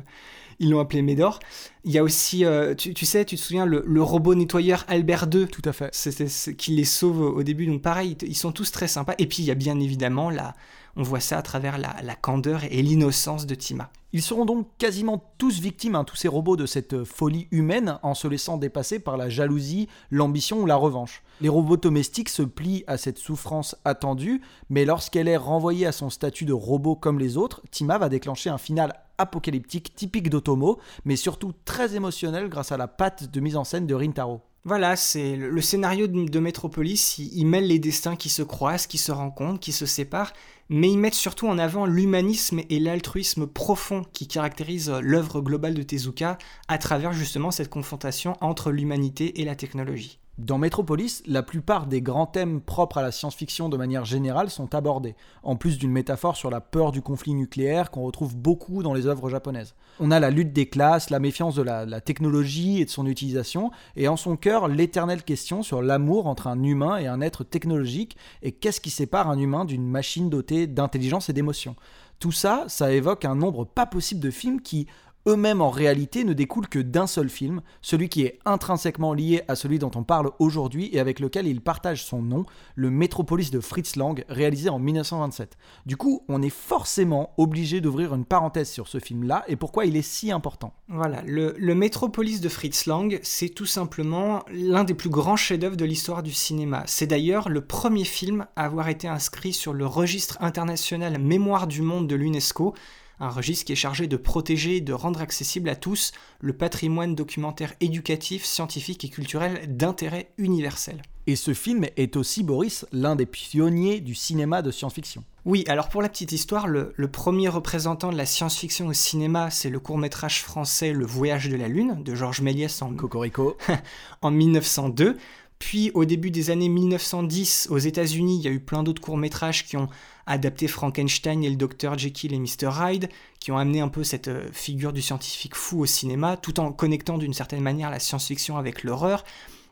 [0.59, 1.39] ils l'ont appelé Médor.
[1.85, 4.85] Il y a aussi, euh, tu, tu sais, tu te souviens, le, le robot nettoyeur
[4.87, 5.47] Albert II.
[5.47, 5.89] Tout à fait.
[5.93, 7.65] C'est ce qui les sauve au début.
[7.65, 9.15] Donc pareil, ils sont tous très sympas.
[9.17, 10.53] Et puis il y a bien évidemment la,
[10.95, 13.89] on voit ça à travers la, la candeur et l'innocence de Tima.
[14.11, 17.99] Ils seront donc quasiment tous victimes, hein, tous ces robots, de cette euh, folie humaine
[18.01, 21.21] en se laissant dépasser par la jalousie, l'ambition ou la revanche.
[21.41, 26.09] Les robots domestiques se plient à cette souffrance attendue, mais lorsqu'elle est renvoyée à son
[26.09, 31.15] statut de robot comme les autres, Tima va déclencher un final apocalyptique typique d'Otomo, mais
[31.15, 34.41] surtout très émotionnel grâce à la patte de mise en scène de Rintaro.
[34.65, 39.11] Voilà, c'est le, scénario de, Metropolis, il, mêle les destins qui se croisent, qui se
[39.11, 40.33] rencontrent, qui se séparent,
[40.67, 45.83] mais ils mettent surtout en avant l'humanisme et l'altruisme profond qui caractérisent l'œuvre globale de
[45.83, 50.19] Tezuka à travers justement cette confrontation entre l'humanité et la technologie.
[50.39, 54.73] Dans Metropolis, la plupart des grands thèmes propres à la science-fiction de manière générale sont
[54.73, 58.93] abordés, en plus d'une métaphore sur la peur du conflit nucléaire qu'on retrouve beaucoup dans
[58.93, 59.75] les œuvres japonaises.
[59.99, 63.71] On a la lutte des classes, la méfiance de la, technologie et de son utilisation,
[63.97, 68.15] et en son cœur l'éternelle question sur l'amour entre un humain et un être technologique,
[68.41, 71.75] et qu'est-ce qui sépare un humain d'une machine dotée d'intelligence et d'émotion.
[72.19, 74.87] Tout ça, ça évoque un nombre pas possible de films qui,
[75.27, 79.55] eux-mêmes en réalité ne découlent que d'un seul film, celui qui est intrinsèquement lié à
[79.55, 83.59] celui dont on parle aujourd'hui et avec lequel il partage son nom, le Métropolis de
[83.59, 85.57] Fritz Lang, réalisé en 1927.
[85.85, 89.95] Du coup, on est forcément obligé d'ouvrir une parenthèse sur ce film-là et pourquoi il
[89.95, 90.73] est si important.
[90.87, 95.77] Voilà, le, le Métropolis de Fritz Lang, c'est tout simplement l'un des plus grands chefs-d'œuvre
[95.77, 96.83] de l'histoire du cinéma.
[96.87, 101.81] C'est d'ailleurs le premier film à avoir été inscrit sur le registre international Mémoire du
[101.81, 102.73] monde de l'UNESCO
[103.19, 107.15] un registre qui est chargé de protéger et de rendre accessible à tous le patrimoine
[107.15, 111.01] documentaire éducatif, scientifique et culturel d'intérêt universel.
[111.27, 115.23] Et ce film est aussi, Boris, l'un des pionniers du cinéma de science-fiction.
[115.45, 119.51] Oui, alors pour la petite histoire, le, le premier représentant de la science-fiction au cinéma,
[119.51, 123.57] c'est le court-métrage français Le Voyage de la Lune de Georges Méliès en, Cocorico.
[124.21, 125.17] en 1902.
[125.59, 129.65] Puis au début des années 1910, aux États-Unis, il y a eu plein d'autres courts-métrages
[129.65, 129.89] qui ont
[130.29, 132.69] adapté Frankenstein et le Docteur Jekyll et Mr.
[132.79, 136.59] Hyde, qui ont amené un peu cette euh, figure du scientifique fou au cinéma, tout
[136.59, 139.23] en connectant d'une certaine manière la science-fiction avec l'horreur.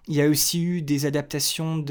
[0.10, 1.84] Il y a aussi eu des adaptations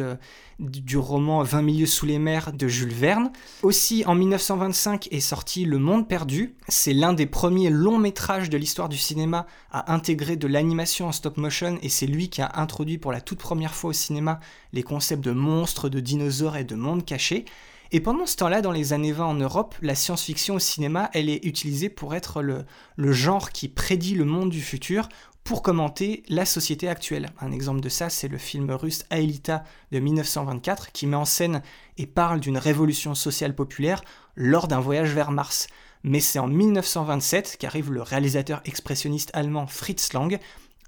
[0.59, 3.31] du roman 20 milieux sous les mers de Jules Verne.
[3.63, 6.55] Aussi, en 1925 est sorti Le Monde perdu.
[6.67, 11.13] C'est l'un des premiers longs métrages de l'histoire du cinéma à intégrer de l'animation en
[11.13, 14.41] stop motion et c'est lui qui a introduit pour la toute première fois au cinéma
[14.73, 17.45] les concepts de monstres, de dinosaures et de mondes cachés.
[17.93, 21.29] Et pendant ce temps-là, dans les années 20 en Europe, la science-fiction au cinéma, elle
[21.29, 22.65] est utilisée pour être le,
[22.97, 25.09] le genre qui prédit le monde du futur
[25.45, 27.29] pour commenter la société actuelle.
[27.41, 31.63] Un exemple de ça, c'est le film russe Aelita de 1924 qui met en scène
[31.99, 34.03] et parle d'une révolution sociale populaire
[34.35, 35.69] lors d'un voyage vers Mars.
[36.03, 40.37] Mais c'est en 1927 qu'arrive le réalisateur expressionniste allemand Fritz Lang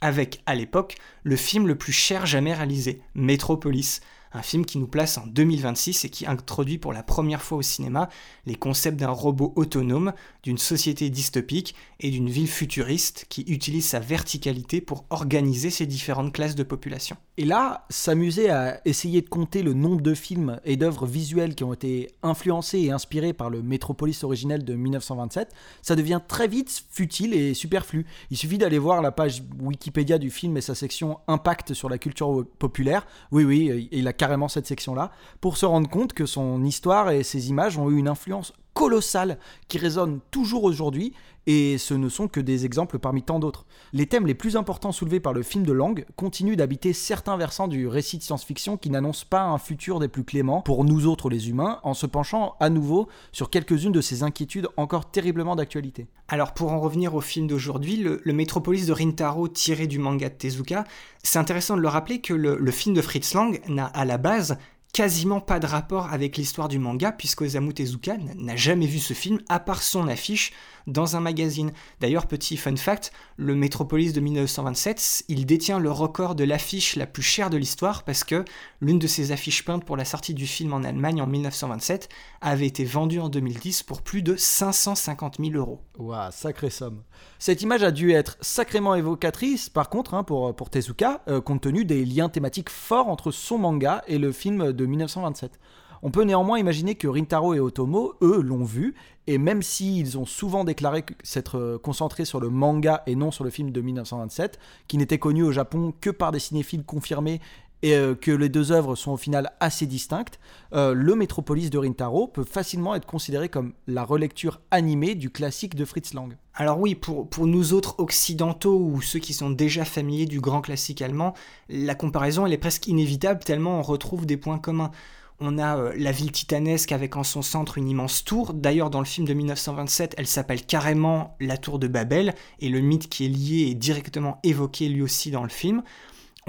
[0.00, 4.00] avec, à l'époque, le film le plus cher jamais réalisé, Metropolis,
[4.32, 7.62] un film qui nous place en 2026 et qui introduit pour la première fois au
[7.62, 8.08] cinéma
[8.46, 10.12] les concepts d'un robot autonome,
[10.42, 16.32] d'une société dystopique et d'une ville futuriste qui utilise sa verticalité pour organiser ses différentes
[16.32, 17.16] classes de population.
[17.36, 21.64] Et là, s'amuser à essayer de compter le nombre de films et d'œuvres visuelles qui
[21.64, 26.84] ont été influencés et inspirés par le Métropolis originel de 1927, ça devient très vite
[26.90, 28.06] futile et superflu.
[28.30, 31.98] Il suffit d'aller voir la page Wikipédia du film et sa section Impact sur la
[31.98, 33.06] culture populaire.
[33.30, 37.22] Oui, oui, il a carrément cette section-là, pour se rendre compte que son histoire et
[37.22, 41.14] ses images ont eu une influence colossale qui résonne toujours aujourd'hui
[41.48, 43.64] et ce ne sont que des exemples parmi tant d'autres.
[43.94, 47.68] Les thèmes les plus importants soulevés par le film de Lang continuent d'habiter certains versants
[47.68, 51.30] du récit de science-fiction qui n'annoncent pas un futur des plus cléments pour nous autres
[51.30, 56.06] les humains, en se penchant à nouveau sur quelques-unes de ces inquiétudes encore terriblement d'actualité.
[56.28, 60.28] Alors pour en revenir au film d'aujourd'hui, le, le, Métropolis de Rintaro tiré du manga
[60.28, 60.84] de Tezuka,
[61.22, 64.18] c'est intéressant de le rappeler que le, le film de Fritz Lang n'a à la
[64.18, 64.58] base
[64.92, 69.14] quasiment pas de rapport avec l'histoire du manga puisque Osamu Tezuka n'a jamais vu ce
[69.14, 70.52] film à part son affiche
[70.88, 71.72] dans un magazine.
[72.00, 77.06] D'ailleurs, petit fun fact, le Metropolis de 1927, il détient le record de l'affiche la
[77.06, 78.44] plus chère de l'histoire parce que
[78.80, 82.08] l'une de ses affiches peintes pour la sortie du film en Allemagne en 1927
[82.40, 85.80] avait été vendue en 2010 pour plus de 550 000 euros.
[85.98, 87.02] Waouh, sacrée somme.
[87.38, 91.84] Cette image a dû être sacrément évocatrice, par contre, hein, pour, Tezuka, euh, compte tenu
[91.84, 95.58] des liens thématiques forts entre son manga et le film de 1927.
[96.02, 98.94] On peut néanmoins imaginer que Rintaro et Otomo, eux, l'ont vu,
[99.26, 103.50] et même s'ils ont souvent déclaré s'être concentrés sur le manga et non sur le
[103.50, 107.40] film de 1927, qui n'était connu au Japon que par des cinéphiles confirmés
[107.82, 110.40] et euh, que les deux œuvres sont au final assez distinctes,
[110.72, 115.74] euh, le Métropolis de Rintaro peut facilement être considéré comme la relecture animée du classique
[115.74, 116.36] de Fritz Lang.
[116.54, 120.60] Alors oui, pour, pour nous autres occidentaux ou ceux qui sont déjà familiers du grand
[120.60, 121.34] classique allemand,
[121.68, 124.90] la comparaison elle est presque inévitable tellement on retrouve des points communs.
[125.40, 128.54] On a euh, la ville titanesque avec en son centre une immense tour.
[128.54, 132.80] D'ailleurs, dans le film de 1927, elle s'appelle carrément la tour de Babel, et le
[132.80, 135.82] mythe qui est lié est directement évoqué lui aussi dans le film.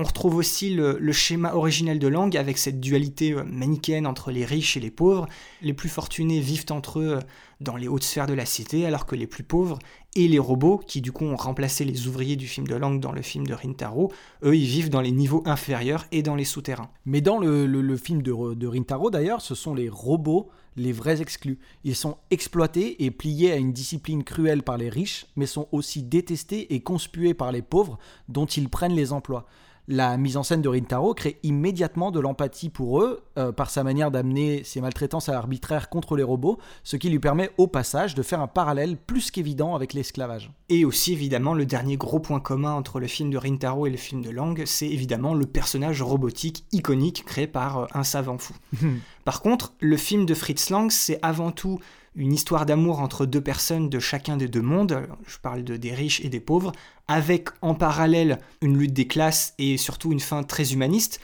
[0.01, 4.45] On retrouve aussi le, schéma originel de langue avec cette dualité euh, manichéenne entre les
[4.45, 5.27] riches et les pauvres.
[5.61, 7.19] Les plus fortunés vivent entre eux euh,
[7.59, 9.77] dans les hautes sphères de la cité, alors que les plus pauvres
[10.15, 13.11] et les robots, qui du coup ont remplacé les ouvriers du film de langue dans
[13.11, 14.13] le film de Rintaro,
[14.45, 16.91] eux ils vivent dans les niveaux inférieurs et dans les souterrains.
[17.03, 21.59] Mais dans le, film de, de Rintaro d'ailleurs, ce sont les robots les vrais exclus.
[21.83, 26.03] Ils sont exploités et pliés à une discipline cruelle par les riches, mais sont aussi
[26.03, 29.45] détestés et conspués par les pauvres dont ils prennent les emplois
[29.89, 33.83] la mise en scène de Rintaro crée immédiatement de l'empathie pour eux euh, par sa
[33.83, 38.13] manière d'amener ses maltraitances à l'arbitraire contre les robots, ce qui lui permet au passage
[38.13, 40.51] de faire un parallèle plus qu'évident avec l'esclavage.
[40.69, 43.97] Et aussi évidemment le dernier gros point commun entre le film de Rintaro et le
[43.97, 48.53] film de Lang, c'est évidemment le personnage robotique iconique créé par euh, un savant fou.
[49.25, 51.79] par contre, le film de Fritz Lang, c'est avant tout
[52.15, 55.93] une histoire d'amour entre deux personnes de chacun des deux mondes, je parle de des
[55.93, 56.71] riches et des pauvres,
[57.07, 61.19] avec en parallèle une lutte des classes et surtout une fin très humaniste,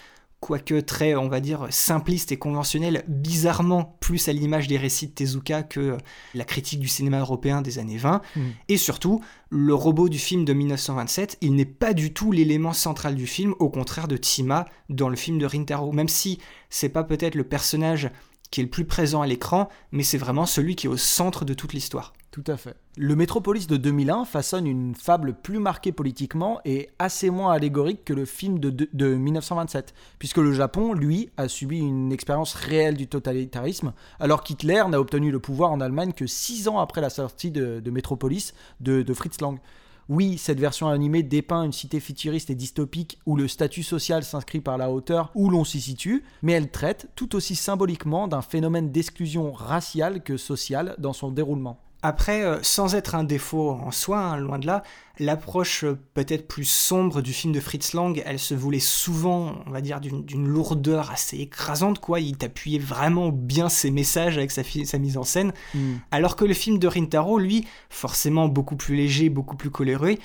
[0.46, 5.12] quoique très, on va dire, simpliste et conventionnelle, bizarrement plus à l'image des récits de
[5.14, 5.98] Tezuka que
[6.36, 8.22] la critique du cinéma européen des années 20.
[8.36, 8.42] Hmm.
[8.70, 13.16] Et surtout, le robot du film de 1927, il n'est pas du tout l'élément central
[13.16, 17.04] du film, au contraire de Tima dans le film de Rintaro, même si c'est pas
[17.04, 18.12] peut-être le personnage
[18.56, 21.44] qui est le plus présent à l'écran, mais c'est vraiment celui qui est au centre
[21.44, 22.14] de toute l'histoire.
[22.32, 22.78] Tout à fait.
[22.96, 28.14] Le Métropolis de 2001 façonne une fable plus marquée politiquement et assez moins allégorique que
[28.14, 33.08] le film de, de, 1927, puisque le Japon, lui, a subi une expérience réelle du
[33.08, 33.92] totalitarisme,
[34.22, 37.82] alors qu'Hitler n'a obtenu le pouvoir en Allemagne que six ans après la sortie de,
[37.82, 39.60] de Métropolis de Fritz Lang.
[40.08, 44.62] Oui, cette version animée dépeint une cité futuriste et dystopique où le statut social s'inscrit
[44.62, 48.92] par la hauteur où l'on s'y situe, mais elle traite tout aussi symboliquement d'un phénomène
[48.92, 51.80] d'exclusion raciale que sociale dans son déroulement.
[52.08, 54.84] Après, euh, sans être un défaut en soi, hein, loin de là,
[55.18, 59.72] l'approche euh, peut-être plus sombre du film de Fritz Lang, elle se voulait souvent, on
[59.72, 62.20] va dire, d'une lourdeur assez écrasante, quoi.
[62.20, 65.52] Il t'appuyait vraiment bien ses messages avec sa, sa mise en scène.
[65.74, 65.96] Hmm.
[66.12, 70.20] Alors que le film de Rintaro, lui, forcément beaucoup plus léger, beaucoup plus coloré,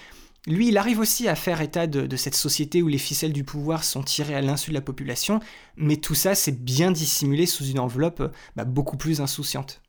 [0.47, 3.85] lui, il arrive aussi à faire état de, cette société où les ficelles du pouvoir
[3.85, 5.41] sont tirées à l'insu de la population,
[5.77, 8.23] mais tout ça, c'est bien dissimulé sous une enveloppe
[8.55, 9.80] bah, beaucoup plus insouciante.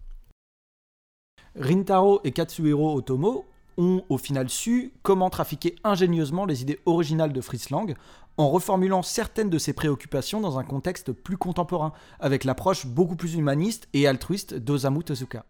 [1.55, 3.45] Rintaro et Katsuhiro Otomo
[3.77, 7.95] ont au final su comment trafiquer ingénieusement les idées originales de Fritz Lang
[8.37, 13.35] en reformulant certaines de ses préoccupations dans un contexte plus contemporain, avec l'approche beaucoup plus
[13.35, 15.45] humaniste et altruiste d'Osamu Tezuka.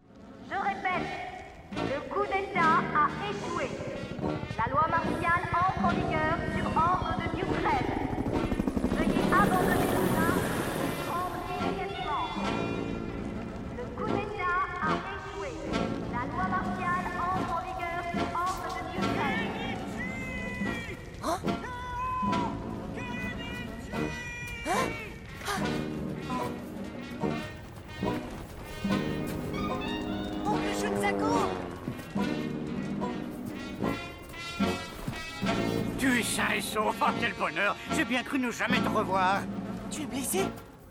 [37.41, 39.41] Bonheur J'ai bien cru ne jamais te revoir.
[39.89, 40.41] Tu es blessé?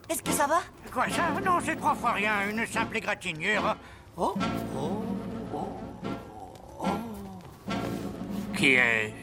[0.09, 0.61] Est-ce que ça va?
[0.93, 1.31] Quoi ça?
[1.45, 3.77] Non, c'est trois fois rien, une simple égratignure.
[4.17, 4.35] Oh
[4.77, 5.05] Oh
[5.55, 5.69] Oh
[6.81, 6.87] Oh
[8.57, 9.15] Qui est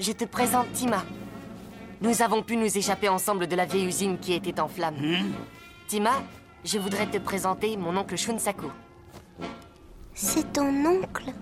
[0.00, 1.04] Je te présente Tima.
[2.00, 4.96] Nous avons pu nous échapper ensemble de la vieille usine qui était en flammes.
[4.96, 5.32] Hmm?
[5.86, 6.22] Tima,
[6.64, 8.68] je voudrais te présenter mon oncle Shunsaku.
[10.14, 11.32] C'est ton oncle?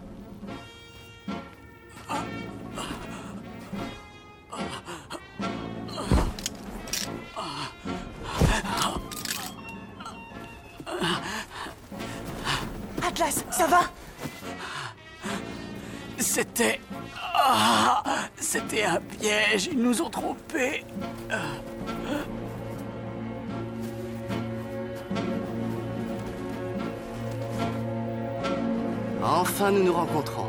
[29.71, 30.49] Enfin, nous nous rencontrons.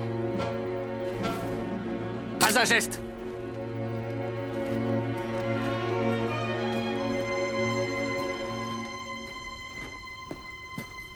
[2.39, 2.99] Pas un geste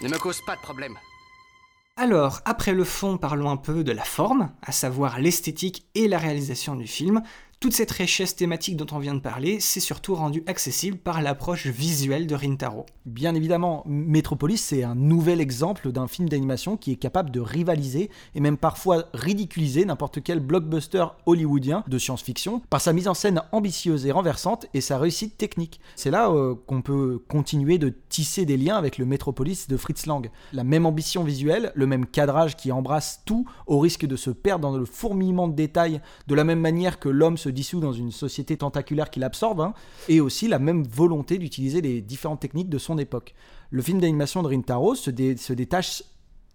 [0.01, 0.95] Ne me cause pas de problème.
[1.97, 6.19] Alors, après le fond, parlons un peu de la forme, à savoir l'esthétique et la
[6.19, 7.23] réalisation du film.
[7.59, 11.67] Toute cette richesse thématique dont on vient de parler, c'est surtout rendu accessible par l'approche
[11.67, 12.85] visuelle de Rintaro.
[13.05, 18.09] Bien évidemment, Metropolis, c'est un nouvel exemple d'un film d'animation qui est capable de rivaliser
[18.35, 23.41] et même parfois ridiculiser n'importe quel blockbuster hollywoodien de science-fiction par sa mise en scène
[23.51, 25.79] ambitieuse et renversante et sa réussite technique.
[25.95, 30.05] C'est là euh, qu'on peut continuer de tisser des liens avec le Metropolis de Fritz
[30.05, 30.29] Lang.
[30.51, 34.69] La même ambition visuelle, le même cadrage qui embrasse tout au risque de se perdre
[34.69, 38.11] dans le fourmillement de détails de la même manière que l'homme se dissout dans une
[38.11, 39.73] société tentaculaire qui l'absorbe, hein,
[40.09, 43.33] et aussi la même volonté d'utiliser les différentes techniques de son époque.
[43.69, 46.03] Le film d'animation de Rintaro se, se détache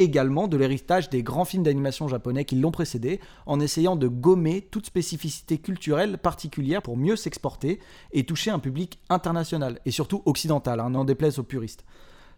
[0.01, 4.63] également de l'héritage des grands films d'animation japonais qui l'ont précédé, en essayant de gommer
[4.63, 7.81] toute spécificité culturelle particulière pour mieux s'exporter
[8.13, 11.85] et toucher un public international, et surtout occidental, hein, n'en déplaise aux puristes.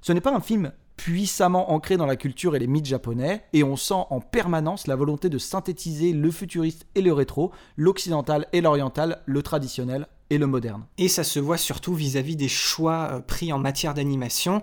[0.02, 3.64] Ce n'est pas un film puissamment ancré dans la culture et les mythes japonais, et
[3.64, 8.60] on sent en permanence la volonté de synthétiser le futuriste et le rétro, l'occidental et
[8.60, 10.84] l'oriental, le traditionnel et le moderne.
[10.98, 14.62] Et ça se voit surtout vis-à-vis des choix euh, pris en matière d'animation.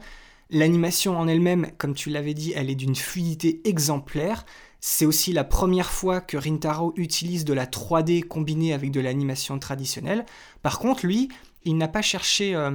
[0.49, 4.45] L'animation en elle-même, comme tu l'avais dit, elle est d'une fluidité exemplaire.
[4.81, 9.59] C'est aussi la première fois que Rintaro utilise de la 3D combinée avec de l'animation
[9.59, 10.25] traditionnelle.
[10.63, 11.29] Par contre, lui,
[11.65, 12.71] il n'a pas cherché euh,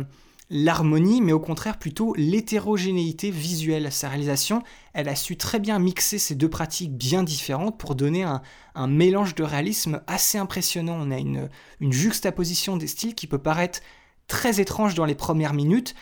[0.51, 3.91] l'harmonie, mais au contraire plutôt l'hétérogénéité visuelle.
[3.91, 8.25] Sa réalisation, elle a su très bien mixer ces deux pratiques bien différentes pour donner
[8.25, 8.43] un,
[8.87, 10.97] mélange de réalisme assez impressionnant.
[11.01, 11.49] On a une,
[11.81, 13.81] juxtaposition des styles qui peut paraître
[14.27, 15.95] très étrange dans les premières minutes,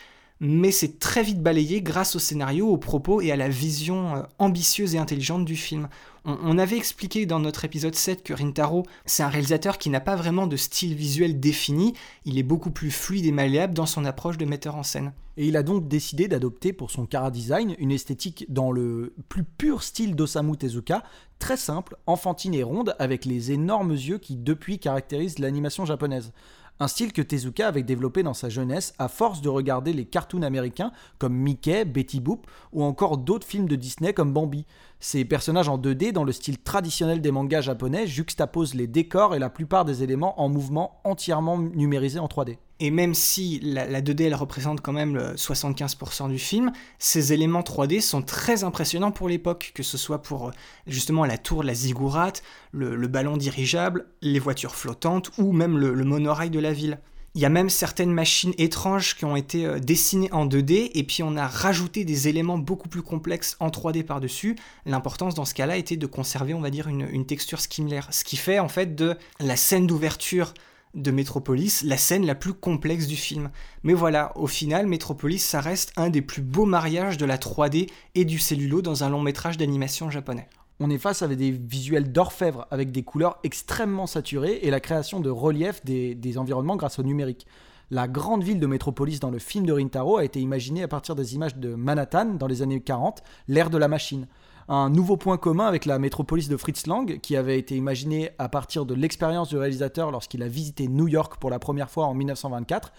[0.44, 4.22] mais c'est très vite balayé grâce au scénario, aux propos et à la vision euh,
[4.40, 5.88] ambitieuse et intelligente du film.
[6.24, 10.14] On, avait expliqué dans notre épisode 7 que Rintaro, c'est un réalisateur qui n'a pas
[10.14, 14.38] vraiment de style visuel défini, il est beaucoup plus fluide et malléable dans son approche
[14.38, 15.12] de metteur en scène.
[15.36, 19.42] Et il a donc décidé d'adopter pour son Kara Design une esthétique dans le plus
[19.42, 21.02] pur style d'Osamu Tezuka,
[21.40, 26.32] très simple, enfantine et ronde, avec les énormes yeux qui depuis caractérisent l'animation japonaise.
[26.80, 30.42] Un style que Tezuka avait développé dans sa jeunesse à force de regarder les cartoons
[30.42, 34.66] américains comme Mickey, Betty Boop ou encore d'autres films de Disney comme Bambi.
[34.98, 39.38] Ces personnages en 2D dans le style traditionnel des mangas japonais juxtaposent les décors et
[39.38, 42.58] la plupart des éléments en mouvement entièrement numérisés en 3D.
[42.84, 47.60] Et même si la, 2D elle représente quand même le 75% du film, ces éléments
[47.60, 50.50] 3D sont très impressionnants pour l'époque, que ce soit pour
[50.88, 56.50] justement la tour la ziggourate, le, ballon dirigeable, les voitures flottantes ou même le, monorail
[56.50, 56.98] de la ville.
[57.36, 61.04] Il y a même certaines machines étranges qui ont été euh, dessinées en 2D et
[61.04, 64.56] puis on a rajouté des éléments beaucoup plus complexes en 3D par-dessus.
[64.86, 68.08] L'importance dans ce cas-là était de conserver, on va dire, une, une texture skimlaire.
[68.10, 70.52] Ce qui fait en fait de la scène d'ouverture
[70.94, 73.50] de Metropolis, la scène la plus complexe du film.
[73.82, 77.88] Mais voilà, au final, Metropolis, ça reste un des plus beaux mariages de la 3D
[78.14, 80.48] et du cellulo dans un long métrage d'animation japonais.
[80.80, 85.20] On est face avec des visuels d'orfèvre, avec des couleurs extrêmement saturées et la création
[85.20, 87.46] de relief des, des environnements grâce au numérique.
[87.90, 91.14] La grande ville de Metropolis dans le film de Rintaro a été imaginée à partir
[91.14, 94.26] des images de Manhattan dans les années 40, l'ère de la machine
[94.68, 98.48] un nouveau point commun avec la métropolis de Fritz Lang, qui avait été imaginé à
[98.48, 102.14] partir de l'expérience du réalisateur lorsqu'il a visité New York pour la première fois en
[102.14, 102.92] 1924,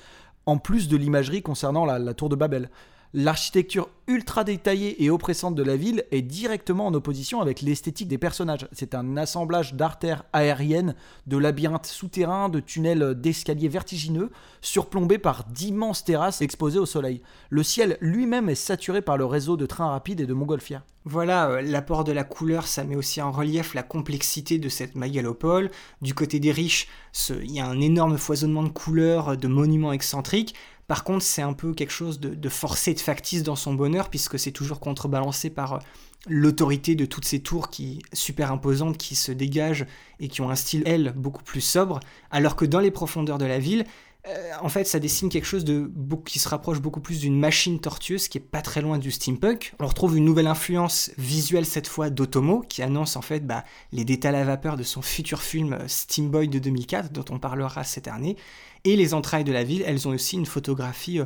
[0.46, 2.70] en plus de l'imagerie concernant la, tour de Babel.
[3.16, 8.18] L'architecture ultra détaillée et oppressante de la ville est directement en opposition avec l'esthétique des
[8.18, 8.68] personnages.
[8.72, 10.96] C'est un assemblage d'artères aériennes,
[11.28, 17.22] de labyrinthes souterrains, de tunnels d'escaliers vertigineux, surplombés par d'immenses terrasses exposées au soleil.
[17.52, 20.82] Le ciel lui-même est saturé par le réseau de trains rapides et de montgolfières.
[21.06, 24.96] Voilà, euh, l'apport de la couleur, ça met aussi en relief la complexité de cette
[24.96, 25.70] mégalopole.
[26.02, 26.88] Du côté des riches,
[27.30, 30.56] il y a un énorme foisonnement de couleurs, de monuments excentriques.
[30.88, 34.38] Par contre, c'est un peu quelque chose de, forcé de factice dans son bonheur, puisque
[34.38, 35.80] c'est toujours contrebalancé par euh,
[36.28, 39.86] l'autorité de toutes ces tours qui super imposantes qui se dégagent
[40.20, 42.00] et qui ont un style, elles, beaucoup plus sobre,
[42.32, 43.86] alors que dans les profondeurs de la ville,
[44.26, 45.92] euh, en fait, ça dessine quelque chose de
[46.26, 49.74] qui se rapproche beaucoup plus d'une machine tortueuse qui est pas très loin du steampunk.
[49.82, 54.06] On retrouve une nouvelle influence visuelle cette fois d'Otomo qui annonce en fait bah, les
[54.06, 58.08] détails à vapeur de son futur film euh, Steamboy de 2004 dont on parlera cette
[58.08, 58.38] année.
[58.86, 61.26] Et les entrailles de la ville, elles ont aussi une photographie euh,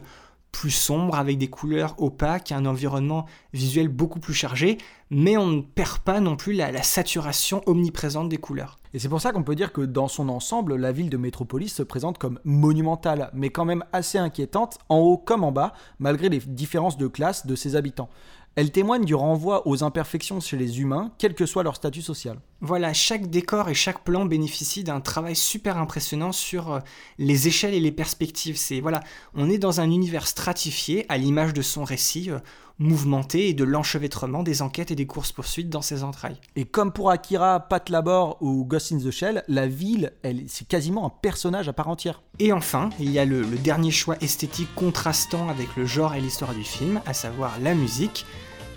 [0.51, 4.79] plus sombre avec des couleurs opaques, un environnement visuel beaucoup plus chargé,
[5.09, 8.77] mais on ne perd pas non plus la, saturation omniprésente des couleurs.
[8.93, 11.73] Et c'est pour ça qu'on peut dire que dans son ensemble, la ville de Métropolis
[11.73, 16.29] se présente comme monumentale, mais quand même assez inquiétante, en haut comme en bas, malgré
[16.29, 18.09] les différences de classe de ses habitants.
[18.57, 22.39] Elle témoigne du renvoi aux imperfections chez les humains, quel que soit leur statut social.
[22.59, 26.79] Voilà, chaque décor et chaque plan bénéficie d'un travail super impressionnant sur euh,
[27.19, 28.57] les échelles et les perspectives.
[28.57, 29.01] C'est voilà,
[29.35, 32.31] on est dans un univers stratifié à l'image de son récit,
[32.79, 36.39] euh, mouvementé et de l'enchevêtrement des enquêtes et des courses-poursuites dans ses entrailles.
[36.55, 40.67] Et comme pour Akira, Pat Labor ou Ghost in the Shell, la ville, elle, c'est
[40.67, 42.21] quasiment un personnage à part entière.
[42.39, 46.21] Et enfin, il y a le, le dernier choix esthétique contrastant avec le genre et
[46.21, 48.25] l'histoire du film, à savoir la musique.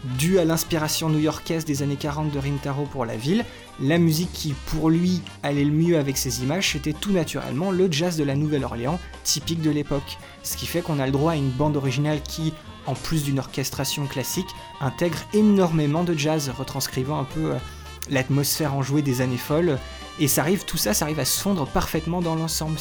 [0.03, 3.44] Due à l'inspiration new-yorkaise des années 40 de Rintaro pour la ville,
[3.80, 7.92] la musique qui pour lui allait le mieux avec ses images, c'était tout naturellement le
[7.92, 10.16] jazz de la Nouvelle-Orléans, typique de l'époque.
[10.42, 12.55] Ce qui fait qu'on a le droit à une bande originale qui,
[12.86, 14.48] en plus d'une orchestration classique,
[14.80, 17.59] intègre énormément de jazz, retranscrivant un peu euh,
[18.09, 19.78] l'atmosphère enjouée des années folles.
[20.18, 22.78] Et ça arrive, tout ça, ça arrive à se fondre parfaitement dans l'ensemble.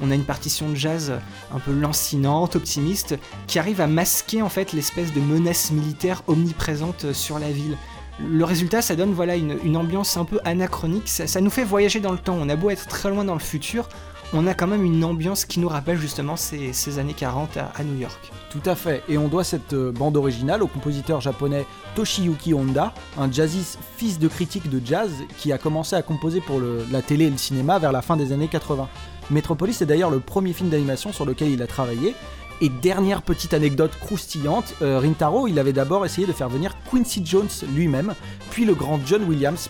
[0.00, 1.12] On a une partition de jazz
[1.54, 7.12] un peu lancinante, optimiste, qui arrive à masquer en fait l'espèce de menace militaire omniprésente
[7.12, 7.76] sur la ville.
[8.18, 12.12] Le résultat, ça donne voilà une, ambiance un peu anachronique, ça, nous fait voyager dans
[12.12, 12.36] le temps.
[12.40, 13.88] On a beau être très loin dans le futur,
[14.32, 18.00] on a quand même une ambiance qui nous rappelle justement ces, années 40 à, New
[18.00, 18.32] York.
[18.50, 22.94] Tout à fait, et on doit cette euh, bande originale au compositeur japonais Toshiyuki Honda,
[23.18, 27.26] un jazziste fils de critique de jazz qui a commencé à composer pour la télé
[27.26, 28.88] et le cinéma vers la fin des années 80.
[29.30, 32.14] Metropolis est d'ailleurs le premier film d'animation sur lequel il a travaillé.
[32.62, 37.20] Et dernière petite anecdote croustillante, euh, Rintaro, il avait d'abord essayé de faire venir Quincy
[37.22, 38.14] Jones lui-même,
[38.50, 39.68] puis le grand John Williams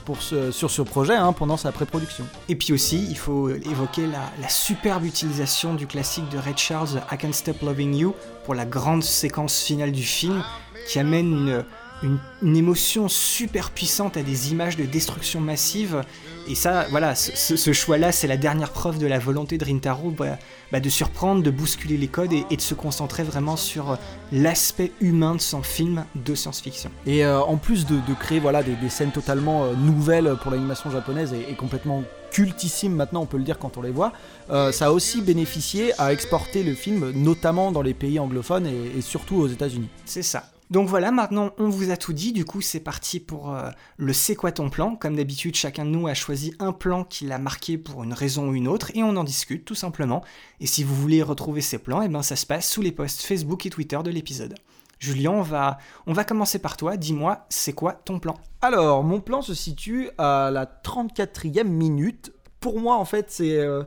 [0.53, 2.25] sur ce projet hein, pendant sa pré-production.
[2.49, 7.19] Et puis aussi, il faut évoquer la, superbe utilisation du classique de Ray Charles, I
[7.19, 10.45] Can't Stop Loving You, pour la grande séquence finale du film,
[10.87, 11.65] qui amène une,
[12.03, 16.03] une, une, émotion super puissante à des images de destruction massive.
[16.49, 20.11] Et ça, voilà, ce, ce choix-là, c'est la dernière preuve de la volonté de Rintaro
[20.11, 20.38] bah,
[20.72, 23.99] bah, de surprendre, de bousculer les codes et, et de se concentrer vraiment sur
[24.32, 26.90] l'aspect humain de son film de science-fiction.
[27.07, 30.51] Et euh, en plus de, de, créer voilà, des, des scènes totalement euh, nouvelles pour
[30.51, 34.12] l'animation japonaise et, et, complètement cultissimes maintenant, on peut le dire quand on les voit,
[34.51, 38.99] euh, ça a aussi bénéficié à exporter le film, notamment dans les pays anglophones et,
[38.99, 39.88] et surtout aux États-Unis.
[40.05, 40.44] C'est ça.
[40.71, 44.12] Donc voilà, maintenant on vous a tout dit, du coup c'est parti pour euh, le
[44.12, 44.97] C'est quoi ton plan?
[44.97, 48.49] Comme d'habitude, chacun de nous a choisi un plan qui l'a marqué pour une raison
[48.49, 50.25] ou une autre, et on en discute tout simplement.
[50.61, 52.93] Et si vous voulez retrouver ces plans, et eh ben ça se passe sous les
[52.93, 54.55] posts Facebook et Twitter de l'épisode.
[54.99, 58.35] Julien, on va, on va commencer par toi, dis-moi, c'est quoi ton plan?
[58.62, 62.33] Alors, mon plan se situe à la 34e minute.
[62.61, 63.59] Pour moi, en fait, c'est...
[63.59, 63.85] Euh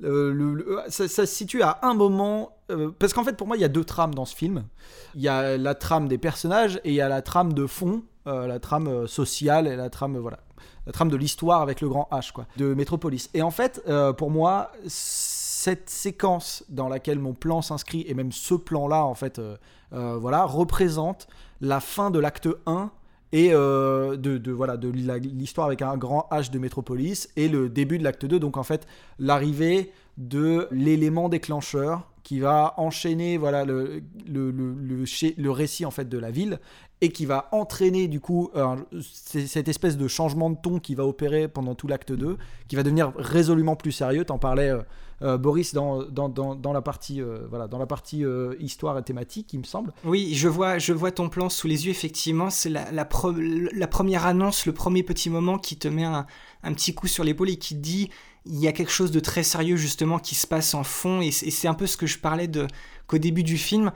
[0.00, 2.52] le, le, ça, se situe à un moment.
[2.70, 4.64] Euh, parce qu'en fait, pour moi, il y a deux trames dans ce film.
[5.14, 8.02] Il y a la trame des personnages et il y a la trame de fond,
[8.26, 10.38] euh, la trame sociale et la trame, voilà,
[10.86, 13.30] la trame de l'histoire avec le grand H, quoi, de Metropolis.
[13.34, 18.32] Et en fait, euh, pour moi, cette séquence dans laquelle mon plan s'inscrit, et même
[18.32, 19.40] ce plan-là, en fait,
[19.90, 21.26] voilà, représente
[21.60, 22.90] la fin de l'acte 1
[23.32, 27.98] et euh, de, voilà de l'histoire avec un grand H de Métropolis et le début
[27.98, 28.86] de l'acte 2 donc en fait
[29.18, 36.18] l'arrivée de l'élément déclencheur qui va enchaîner voilà le, le, le, récit en fait de
[36.18, 36.58] la ville
[37.00, 38.50] et qui va entraîner du coup
[39.00, 42.82] cette espèce de changement de ton qui va opérer pendant tout l'acte 2 qui va
[42.82, 44.24] devenir résolument plus sérieux.
[44.24, 44.82] T'en parlais euh,
[45.20, 49.52] Boris dans, dans, dans, la partie euh, voilà dans la partie euh, histoire et thématique
[49.52, 49.92] il me semble.
[50.04, 52.50] Oui je vois je vois ton plan sous les yeux effectivement.
[52.50, 53.08] C'est la, la,
[53.72, 56.26] la, première annonce le premier petit moment qui te met un,
[56.72, 58.10] petit coup sur l'épaule et qui te dit
[58.46, 61.20] il y a quelque chose de très sérieux justement qui se passe en fond.
[61.20, 62.68] Et c'est un peu ce que je parlais de
[63.08, 63.90] qu'au début du film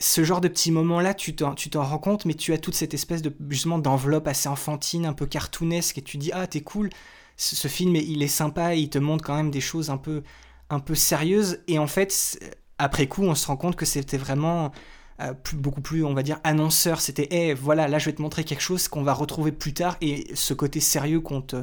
[0.00, 2.76] ce genre de petits moments là tu t'en tu rends compte mais tu as toute
[2.76, 6.62] cette espèce de justement d'enveloppe assez enfantine un peu cartoonesque et tu dis ah t'es
[6.62, 6.90] cool.
[7.36, 10.24] Ce film il est sympa il te montre quand même des choses un peu
[10.70, 12.38] un peu sérieuse et en fait
[12.78, 14.72] après coup on se rend compte que c'était vraiment
[15.20, 17.00] euh, beaucoup plus on va dire annonceur.
[17.00, 19.96] C'était hey, voilà là je vais te montrer quelque chose qu'on va retrouver plus tard
[20.00, 21.56] et ce côté sérieux qu'on te,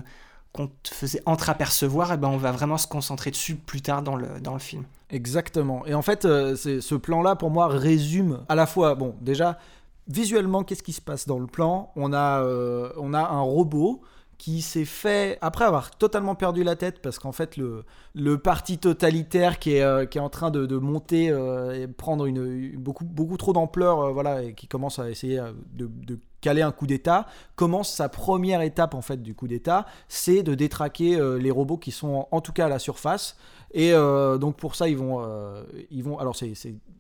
[0.53, 4.27] te faisait entreapercevoir et ben on va vraiment se concentrer dessus plus tard dans le,
[4.41, 4.83] dans le film.
[5.09, 5.85] Exactement.
[5.85, 9.59] Et en fait euh, ce plan là pour moi résume à la fois bon déjà
[10.07, 11.91] visuellement qu'est-ce qui se passe dans le plan?
[11.95, 14.01] On a euh, on a un robot
[14.37, 17.83] qui s'est fait, après avoir totalement perdu la tête, parce qu'en fait, le,
[18.13, 22.25] le parti totalitaire qui est, euh, qui est en train de, monter euh, et prendre
[22.25, 25.41] une, beaucoup, beaucoup trop d'ampleur, euh, voilà, et qui commence à essayer
[25.73, 27.25] de, caler un coup d'État,
[27.55, 31.89] commence sa première étape, en fait, du coup d'État, c'est de détraquer les robots qui
[31.89, 33.35] sont, en tout cas, à la surface,
[33.77, 35.61] Et euh, donc pour ça, ils vont, euh,
[35.91, 36.17] ils vont.
[36.17, 36.53] Alors c'est,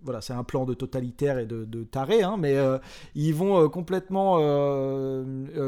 [0.03, 2.77] voilà, c'est un plan de totalitaire et de, taré, hein, mais euh,
[3.15, 4.35] ils vont complètement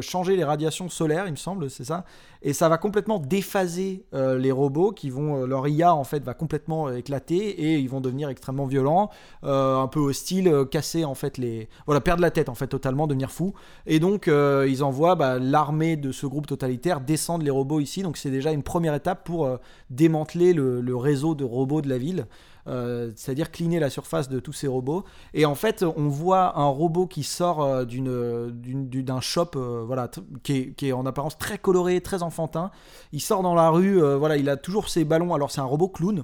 [0.02, 2.04] changer les radiations solaires, il me semble, c'est ça.
[2.44, 6.92] Et ça va complètement déphaser les robots, qui vont, leur IA en fait va complètement
[6.92, 9.10] éclater et ils vont devenir extrêmement violents,
[9.42, 13.32] un peu hostiles, casser en fait les, voilà, perdre la tête en fait totalement, devenir
[13.32, 13.54] fous.
[13.86, 18.04] Et donc ils envoient bah, l'armée de ce groupe totalitaire descendre les robots ici.
[18.04, 19.50] Donc c'est déjà une première étape pour
[19.90, 22.28] démanteler le, le réseau de robots de la ville.
[22.68, 25.06] Euh, c'est-à-dire cleaner la surface de tous ces robots.
[25.34, 30.10] Et en fait, on voit un robot qui sort euh, d'un shop, euh, voilà,
[30.44, 32.72] qui est, qui est en apparence très coloré, très enfantin.
[33.14, 35.34] Il sort dans la rue, voilà, il a toujours ses ballons.
[35.34, 36.24] Alors c'est un robot clown.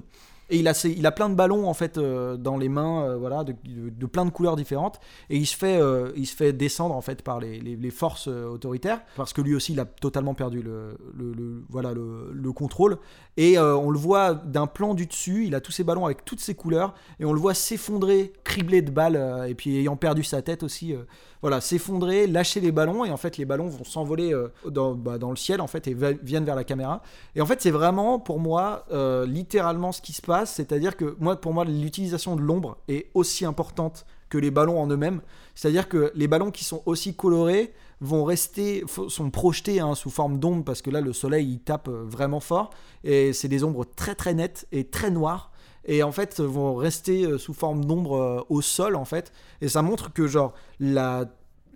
[0.50, 0.68] Et il
[1.06, 4.30] a, plein de ballons en fait euh, dans les mains, euh, voilà, de, plein de
[4.30, 5.00] couleurs différentes.
[5.30, 6.12] Et il se fait, euh,
[6.52, 10.62] descendre en fait par les, forces autoritaires, parce que lui aussi il a totalement perdu
[10.62, 12.98] le, contrôle.
[13.36, 16.40] Et on le voit d'un plan du dessus, il a tous ses ballons avec toutes
[16.40, 20.42] ses couleurs, et on le voit s'effondrer, criblé de balles, et puis ayant perdu sa
[20.42, 20.94] tête aussi,
[21.40, 24.34] voilà, s'effondrer, lâcher les ballons, et en fait les ballons vont s'envoler
[24.68, 27.02] dans, bah, dans le ciel en fait et viennent vers la caméra.
[27.34, 28.84] Et en fait c'est vraiment pour moi
[29.26, 33.44] littéralement ce qui se passe, c'est-à-dire que moi pour moi l'utilisation de l'ombre est aussi
[33.44, 35.20] importante que les ballons en eux-mêmes,
[35.54, 40.38] c'est-à-dire que les ballons qui sont aussi colorés vont rester, sont projetés hein, sous forme
[40.38, 42.70] d'ombre parce que là le soleil il tape euh, vraiment fort.
[43.04, 45.52] Et c'est des ombres très très nettes et très noires.
[45.86, 49.32] Et en fait vont rester euh, sous forme d'ombre euh, au sol en fait.
[49.60, 51.26] Et ça montre que genre la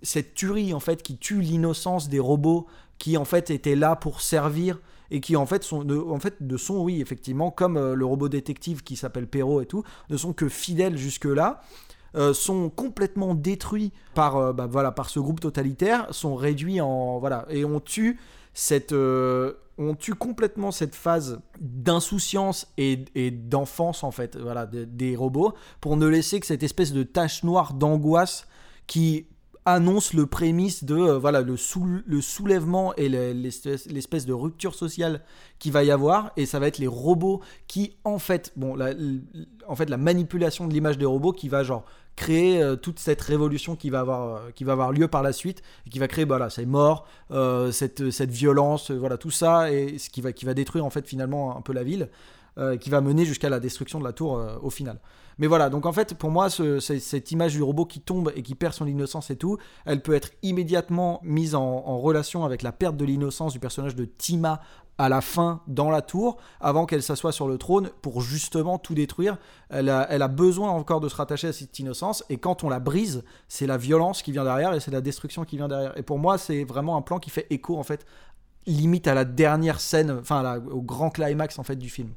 [0.01, 4.21] cette tuerie en fait qui tue l'innocence des robots qui en fait étaient là pour
[4.21, 4.79] servir
[5.11, 8.95] et qui en fait sont de, sont oui effectivement comme euh, le robot détective qui
[8.95, 11.61] s'appelle Perrault et tout ne sont que fidèles jusque là
[12.15, 17.19] euh, sont complètement détruits par, euh, bah, voilà, par ce groupe totalitaire, sont réduits en.
[17.19, 18.19] Voilà, et on tue
[18.55, 18.93] cette.
[18.93, 26.07] on tue complètement cette phase d'insouciance et, d'enfance, en fait, voilà, des robots, pour ne
[26.07, 28.47] laisser que cette espèce de tache noire d'angoisse
[28.87, 29.27] qui
[29.73, 34.75] annonce le prémisse de euh, voilà le, sou- le soulèvement et le- l'espèce de rupture
[34.75, 35.21] sociale
[35.59, 36.31] qui va y avoir.
[36.37, 38.91] Et ça va être les robots qui en fait bon la,
[39.67, 43.21] en fait la manipulation de l'image des robots qui va genre créer euh, toute cette
[43.21, 46.07] révolution qui va avoir euh, qui va avoir lieu par la suite et qui va
[46.07, 47.07] créer voilà ces morts
[47.71, 51.07] cette cette violence voilà tout ça et ce qui va qui va détruire en fait
[51.07, 52.09] finalement un peu la ville
[52.59, 54.99] euh, qui va mener jusqu'à la destruction de la tour euh, au final.
[55.37, 58.31] Mais voilà, donc en fait, pour moi, ce- ce- cette image du robot qui tombe
[58.35, 62.61] et qui perd son innocence et tout, elle peut être immédiatement mise en, relation avec
[62.61, 64.59] la perte de l'innocence du personnage de Tima
[64.97, 68.93] à la fin dans la tour, avant qu'elle s'assoie sur le trône pour justement tout
[68.93, 69.37] détruire.
[69.69, 73.23] Elle a, besoin encore de se rattacher à cette innocence, et quand on la brise,
[73.47, 75.97] c'est la violence qui vient derrière et c'est la destruction qui vient derrière.
[75.97, 78.05] Et pour moi, c'est vraiment un plan qui fait écho en fait
[78.65, 82.09] limite à la dernière scène, enfin au grand climax en fait du film.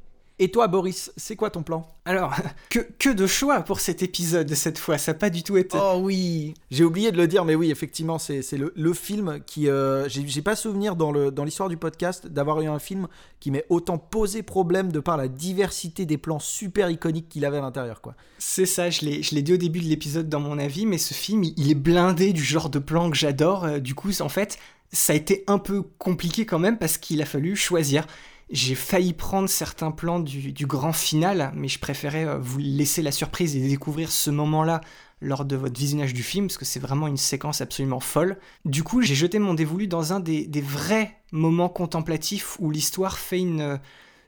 [0.43, 1.87] Et toi, Boris, c'est quoi ton plan?
[2.03, 2.33] Alors,
[2.69, 5.77] que, que de choix pour cet épisode cette fois, ça n'a pas du tout été.
[5.81, 9.39] Oh oui J'ai oublié de le dire, mais oui, effectivement, c'est c'est le, le film
[9.45, 9.69] qui...
[9.69, 13.07] euh, J'ai j'ai pas souvenir dans le- dans l'histoire du podcast d'avoir eu un film
[13.39, 17.59] qui m'ait autant posé problème de par la diversité des plans super iconiques qu'il avait
[17.59, 18.15] à l'intérieur, quoi.
[18.37, 20.97] C'est ça, je l'ai je l'ai dit au début de l'épisode dans mon avis, mais
[20.97, 23.63] ce film, il il est blindé du genre de plan que j'adore.
[23.63, 24.57] euh, Du coup, en fait,
[24.91, 28.05] ça a été un peu compliqué quand même parce qu'il a fallu choisir.
[28.49, 33.11] J'ai failli prendre certains plans du, grand final, mais je préférais euh, vous laisser la
[33.11, 34.81] surprise et découvrir ce moment-là
[35.21, 38.37] lors de votre visionnage du film, parce que c'est vraiment une séquence absolument folle.
[38.65, 43.39] Du coup, j'ai jeté mon dévolu dans un des, vrais moments contemplatifs où l'histoire fait
[43.39, 43.77] une, euh,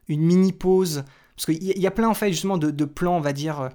[0.10, 1.04] mini-pause.
[1.36, 3.22] Parce qu'il y, a- il y a plein, en fait, justement, de, de plans, on
[3.22, 3.70] va dire, euh,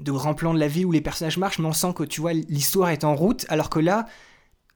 [0.00, 2.20] de grands plans de la vie où les personnages marchent, mais on sent que, tu
[2.20, 4.06] vois, l'histoire est en route, alors que là,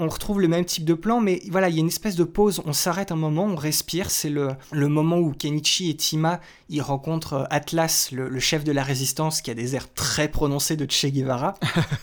[0.00, 2.22] on retrouve le même type de plan, mais voilà, il y a une espèce de
[2.22, 6.40] pause, on s'arrête un moment, on respire, c'est le, le moment où Kenichi et Tima,
[6.68, 10.28] ils rencontrent euh, Atlas, le, le chef de la résistance, qui a des airs très
[10.28, 11.54] prononcés de Che Guevara.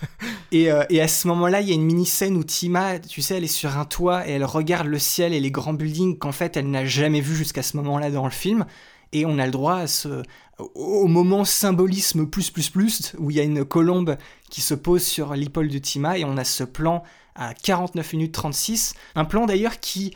[0.51, 3.37] et, euh, et à ce moment-là, il y a une mini-scène où Tima, tu sais,
[3.37, 6.33] elle est sur un toit et elle regarde le ciel et les grands buildings qu'en
[6.33, 8.65] fait, elle n'a jamais vu jusqu'à ce moment-là dans le film.
[9.13, 10.23] Et on a le droit à ce,
[10.57, 14.17] au moment symbolisme plus plus plus, où il y a une colombe
[14.49, 17.03] qui se pose sur l'épaule de Tima et on a ce plan
[17.35, 18.93] à 49 minutes 36.
[19.15, 20.15] Un plan d'ailleurs qui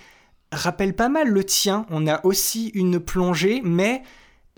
[0.52, 1.86] rappelle pas mal le tien.
[1.90, 4.04] On a aussi une plongée, mais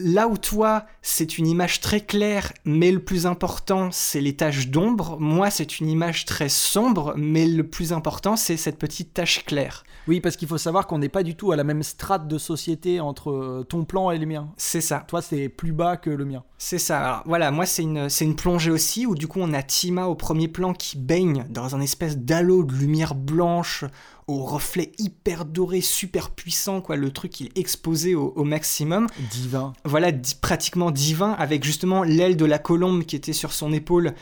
[0.04, 4.68] là où toi, c'est une image très claire, mais le plus important, c'est les taches
[4.68, 5.18] d'ombre.
[5.20, 9.84] Moi, c'est une image très sombre, mais le plus important, c'est cette petite tache claire.
[10.08, 12.38] Oui, parce qu'il faut savoir qu'on n'est pas du tout à la même strate de
[12.38, 14.50] société entre euh, ton plan et le mien.
[14.58, 15.04] C'est ça.
[15.08, 16.44] Toi, c'est plus bas que le mien.
[16.58, 17.00] C'est ça.
[17.00, 20.08] Alors, voilà, moi, c'est une, c'est une plongée aussi, où du coup, on a Tima
[20.08, 23.86] au premier plan qui baigne dans un espèce d'halo de lumière blanche
[24.32, 26.96] au reflet hyper doré, super puissant, quoi.
[26.96, 29.08] Le truc, il est exposé au, au maximum.
[29.32, 29.74] Divin.
[29.86, 34.14] Voilà, di- pratiquement divin, avec justement l'aile de la colombe qui était sur son épaule,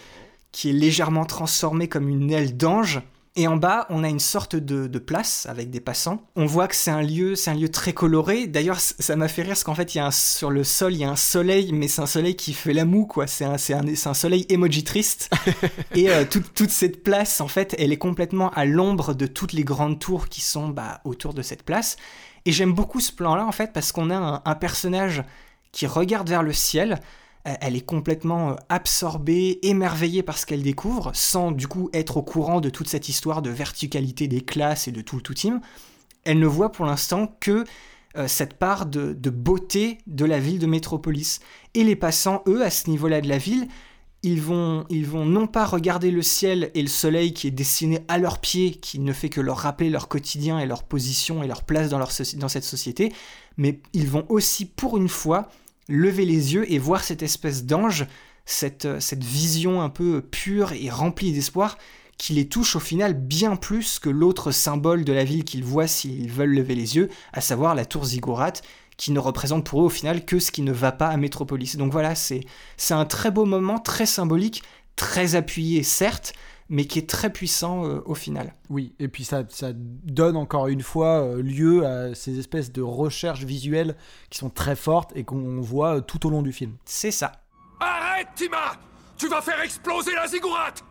[0.51, 3.01] qui est légèrement transformée comme une aile d'ange.
[3.35, 6.21] Et en bas, on a une sorte de, de place avec des passants.
[6.35, 8.47] On voit que c'est un lieu, c'est un lieu très coloré.
[8.47, 10.93] D'ailleurs, ça m'a fait rire parce qu'en fait, il y a un, sur le sol,
[10.93, 13.27] il y a un soleil, mais c'est un soleil qui fait la moue, quoi.
[13.27, 15.29] C'est un, c'est un, c'est un soleil emoji triste.
[15.95, 19.53] Et euh, toute, toute cette place, en fait, elle est complètement à l'ombre de toutes
[19.53, 21.97] les grandes tours qui sont bah, autour de cette place.
[22.45, 25.23] Et j'aime beaucoup ce plan-là, en fait, parce qu'on a un personnage
[25.71, 26.99] qui regarde vers le ciel.
[27.47, 32.17] Euh, Elle est complètement euh, absorbée, émerveillée par ce qu'elle découvre, sans du coup être
[32.17, 35.33] au courant de toute cette histoire de verticalité des classes et de tout le tout
[35.33, 35.61] team.
[36.25, 37.63] Elle ne voit pour l'instant que
[38.17, 41.39] euh, cette part de, beauté de la ville de Métropolis.
[41.75, 43.67] Et les passants, eux, à ce niveau-là de la ville,
[44.21, 47.99] ils vont, ils vont non pas regarder le ciel et le soleil qui est destiné
[48.09, 51.47] à leurs pieds, qui ne fait que leur rappeler leur quotidien et leur position et
[51.47, 53.13] leur place dans, leur dans cette société,
[53.55, 55.47] mais ils vont aussi, pour une fois,
[55.89, 58.05] lever les yeux et voir cette espèce d'ange,
[58.45, 61.77] cette, euh, cette vision un peu pure et remplie d'espoir
[62.17, 65.87] qui les touche au final bien plus que l'autre symbole de la ville qu'ils voient
[65.87, 68.53] s'ils veulent lever les yeux, à savoir la tour Ziggurat,
[68.97, 71.77] qui ne représente pour eux au final que ce qui ne va pas à Métropolis.
[71.77, 72.43] Donc voilà, c'est
[72.89, 74.63] un très beau moment, très symbolique,
[74.97, 76.33] très appuyé certes,
[76.69, 78.53] mais qui est très puissant euh, au final.
[78.69, 82.81] Oui, et puis ça, ça donne encore une fois euh, lieu à ces espèces de
[82.81, 83.95] recherches visuelles
[84.29, 86.75] qui sont très fortes et qu'on voit euh, tout au long du film.
[86.85, 87.31] C'est ça.
[87.79, 88.73] Arrête, Tima
[89.17, 90.83] Tu vas faire exploser la ziggourate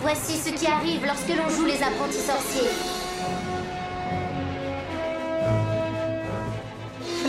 [0.00, 3.07] Voici ce qui arrive lorsque l'on joue les apprentis sorciers.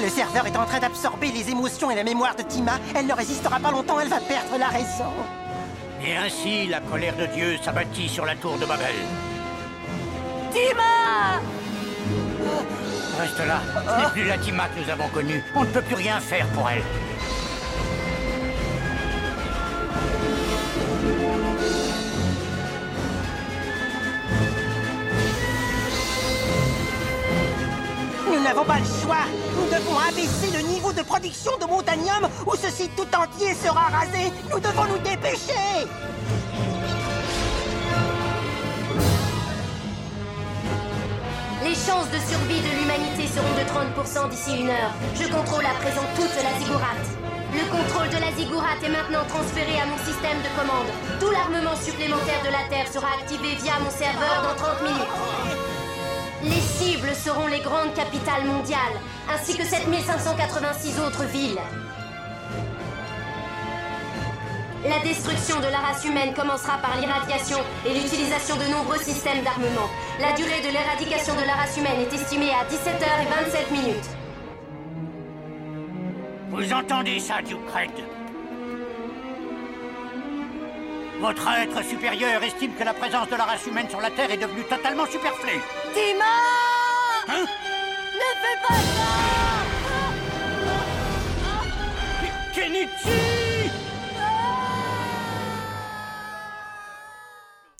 [0.01, 2.79] Le serveur est en train d'absorber les émotions et la mémoire de Tima.
[2.95, 5.11] Elle ne résistera pas longtemps, elle va perdre la raison.
[6.01, 8.95] Et ainsi, la colère de Dieu s'abattit sur la tour de Babel.
[10.53, 11.41] Tima
[13.19, 13.59] Reste là.
[13.73, 15.43] Ce n'est plus la Tima que nous avons connue.
[15.55, 16.83] On ne peut plus rien faire pour elle.
[28.31, 29.25] Nous n'avons pas le choix.
[29.55, 33.89] Nous devons abaisser le niveau de production de Montanium ou ce site tout entier sera
[33.89, 34.31] rasé.
[34.51, 35.87] Nous devons nous dépêcher.
[41.63, 44.93] Les chances de survie de l'humanité seront de 30% d'ici une heure.
[45.15, 47.09] Je contrôle à présent toute la ziggourate.
[47.51, 50.89] Le contrôle de la ziggourate est maintenant transféré à mon système de commande.
[51.19, 55.68] Tout l'armement supplémentaire de la Terre sera activé via mon serveur dans 30 minutes.
[56.43, 58.95] Les cibles seront les grandes capitales mondiales,
[59.29, 61.59] ainsi que 7586 autres villes.
[64.87, 69.89] La destruction de la race humaine commencera par l'irradiation et l'utilisation de nombreux systèmes d'armement.
[70.21, 74.09] La durée de l'éradication de la race humaine est estimée à 17h27 minutes.
[76.51, 77.59] Vous entendez ça, Duke
[81.19, 84.37] Votre être supérieur estime que la présence de la race humaine sur la Terre est
[84.37, 85.59] devenue totalement superflue.
[85.93, 86.35] Tima
[87.27, 87.45] Hein?
[88.13, 89.11] Ne fais pas ça
[92.53, 93.39] Kenichi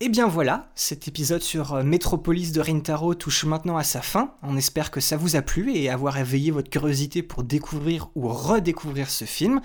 [0.02, 4.36] Et bien voilà, cet épisode sur euh, Métropolis de Rintaro touche maintenant à sa fin.
[4.44, 8.30] On espère que ça vous a plu et avoir éveillé votre curiosité pour découvrir ou
[8.30, 9.60] redécouvrir ce film.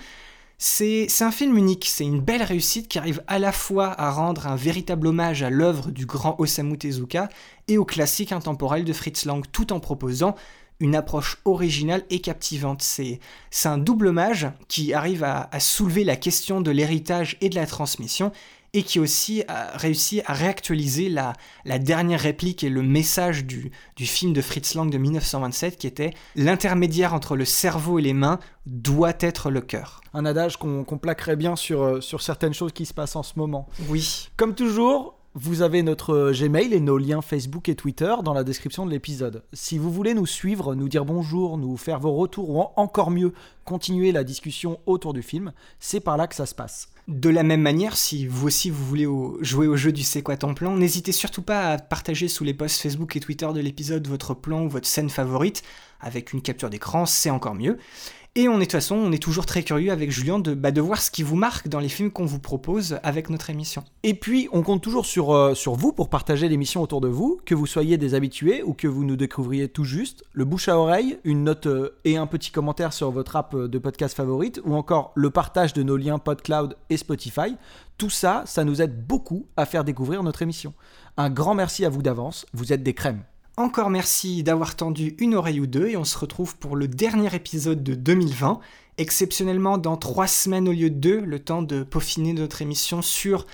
[0.57, 4.47] C'est un film unique, c'est une belle réussite qui arrive à la fois à rendre
[4.47, 7.27] un véritable hommage à l'œuvre du grand Osamu Tezuka
[7.67, 10.33] et au classique intemporel de Fritz Lang, tout en proposant
[10.79, 12.81] une approche originale et captivante.
[12.81, 17.49] C'est c'est un double hommage qui arrive à, à soulever la question de l'héritage et
[17.49, 18.31] de la transmission
[18.75, 23.71] et qui aussi a réussi à réactualiser la, la dernière réplique et le message du,
[23.95, 28.13] du film de Fritz Lang de 1927 qui était l'intermédiaire entre le cerveau et les
[28.13, 30.01] mains doit être le cœur.
[30.13, 33.33] Un adage qu'on plaquerait bien sur, euh, sur certaines choses qui se passent en ce
[33.37, 33.69] moment.
[33.87, 34.29] Oui.
[34.35, 38.45] Comme toujours, vous avez notre euh, Gmail et nos liens Facebook et Twitter dans la
[38.45, 39.43] description de l'épisode.
[39.51, 43.11] Si vous voulez nous suivre, nous dire bonjour, nous faire vos retours ou en- encore
[43.11, 43.33] mieux,
[43.65, 46.87] continuer la discussion autour du film, c'est par là que ça se passe.
[47.09, 49.07] De la même manière, si vous aussi vous voulez
[49.41, 52.53] jouer au jeu du C'est quoi ton plan, n'hésitez surtout pas à partager sous les
[52.53, 55.61] posts Facebook et Twitter de l'épisode votre plan ou votre scène favorite,
[55.99, 57.77] avec une capture d'écran, c'est encore mieux.
[58.37, 60.71] Et on est de toute façon, on est toujours très curieux avec Julien de, bah,
[60.71, 63.85] de voir ce qui vous marque dans les films qu'on vous propose avec notre émission.
[64.03, 67.55] Et puis, on compte toujours sur, euh, vous pour partager l'émission autour de vous, que
[67.55, 70.25] vous soyez des habitués ou que vous nous découvriez tout juste.
[70.33, 73.79] Le bouche à oreille, une note euh, et un petit commentaire sur votre app de
[73.79, 77.55] podcast favorite, ou encore le partage de nos liens PodCloud et Spotify.
[77.97, 80.73] Tout ça, ça nous aide beaucoup à faire découvrir notre émission.
[81.15, 83.23] Un grand merci à vous d'avance, vous êtes des crèmes.
[83.57, 87.33] Encore merci d'avoir tendu une oreille ou deux et on se retrouve pour le dernier
[87.33, 88.59] épisode de 2020.
[88.97, 93.45] Exceptionnellement dans trois semaines au lieu de deux, le temps de peaufiner notre émission sur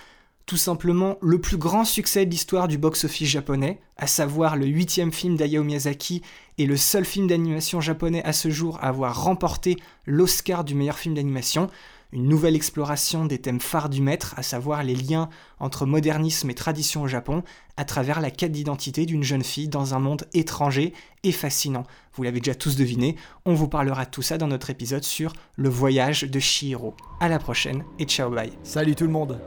[0.48, 5.12] tout simplement le plus grand succès de l'histoire du box-office japonais, à savoir le huitième
[5.12, 6.24] film d'Hayao Miyazaki
[6.58, 9.78] et le seul film d'animation japonais à ce jour à avoir remporté
[10.08, 11.70] l'Oscar du meilleur film d'animation
[12.14, 16.56] une nouvelle exploration des thèmes phares du maître, à savoir les liens entre modernisme et
[16.56, 17.44] tradition au Japon,
[17.78, 20.94] à travers la quête d'identité d'une jeune fille dans un monde étranger
[21.24, 21.86] et fascinant.
[22.14, 25.34] Vous l'avez déjà tous deviné, on vous parlera de tout ça dans notre épisode sur
[25.56, 26.96] le voyage de Shihiro.
[27.20, 28.52] À la prochaine et ciao bye.
[28.64, 29.40] Salut tout le monde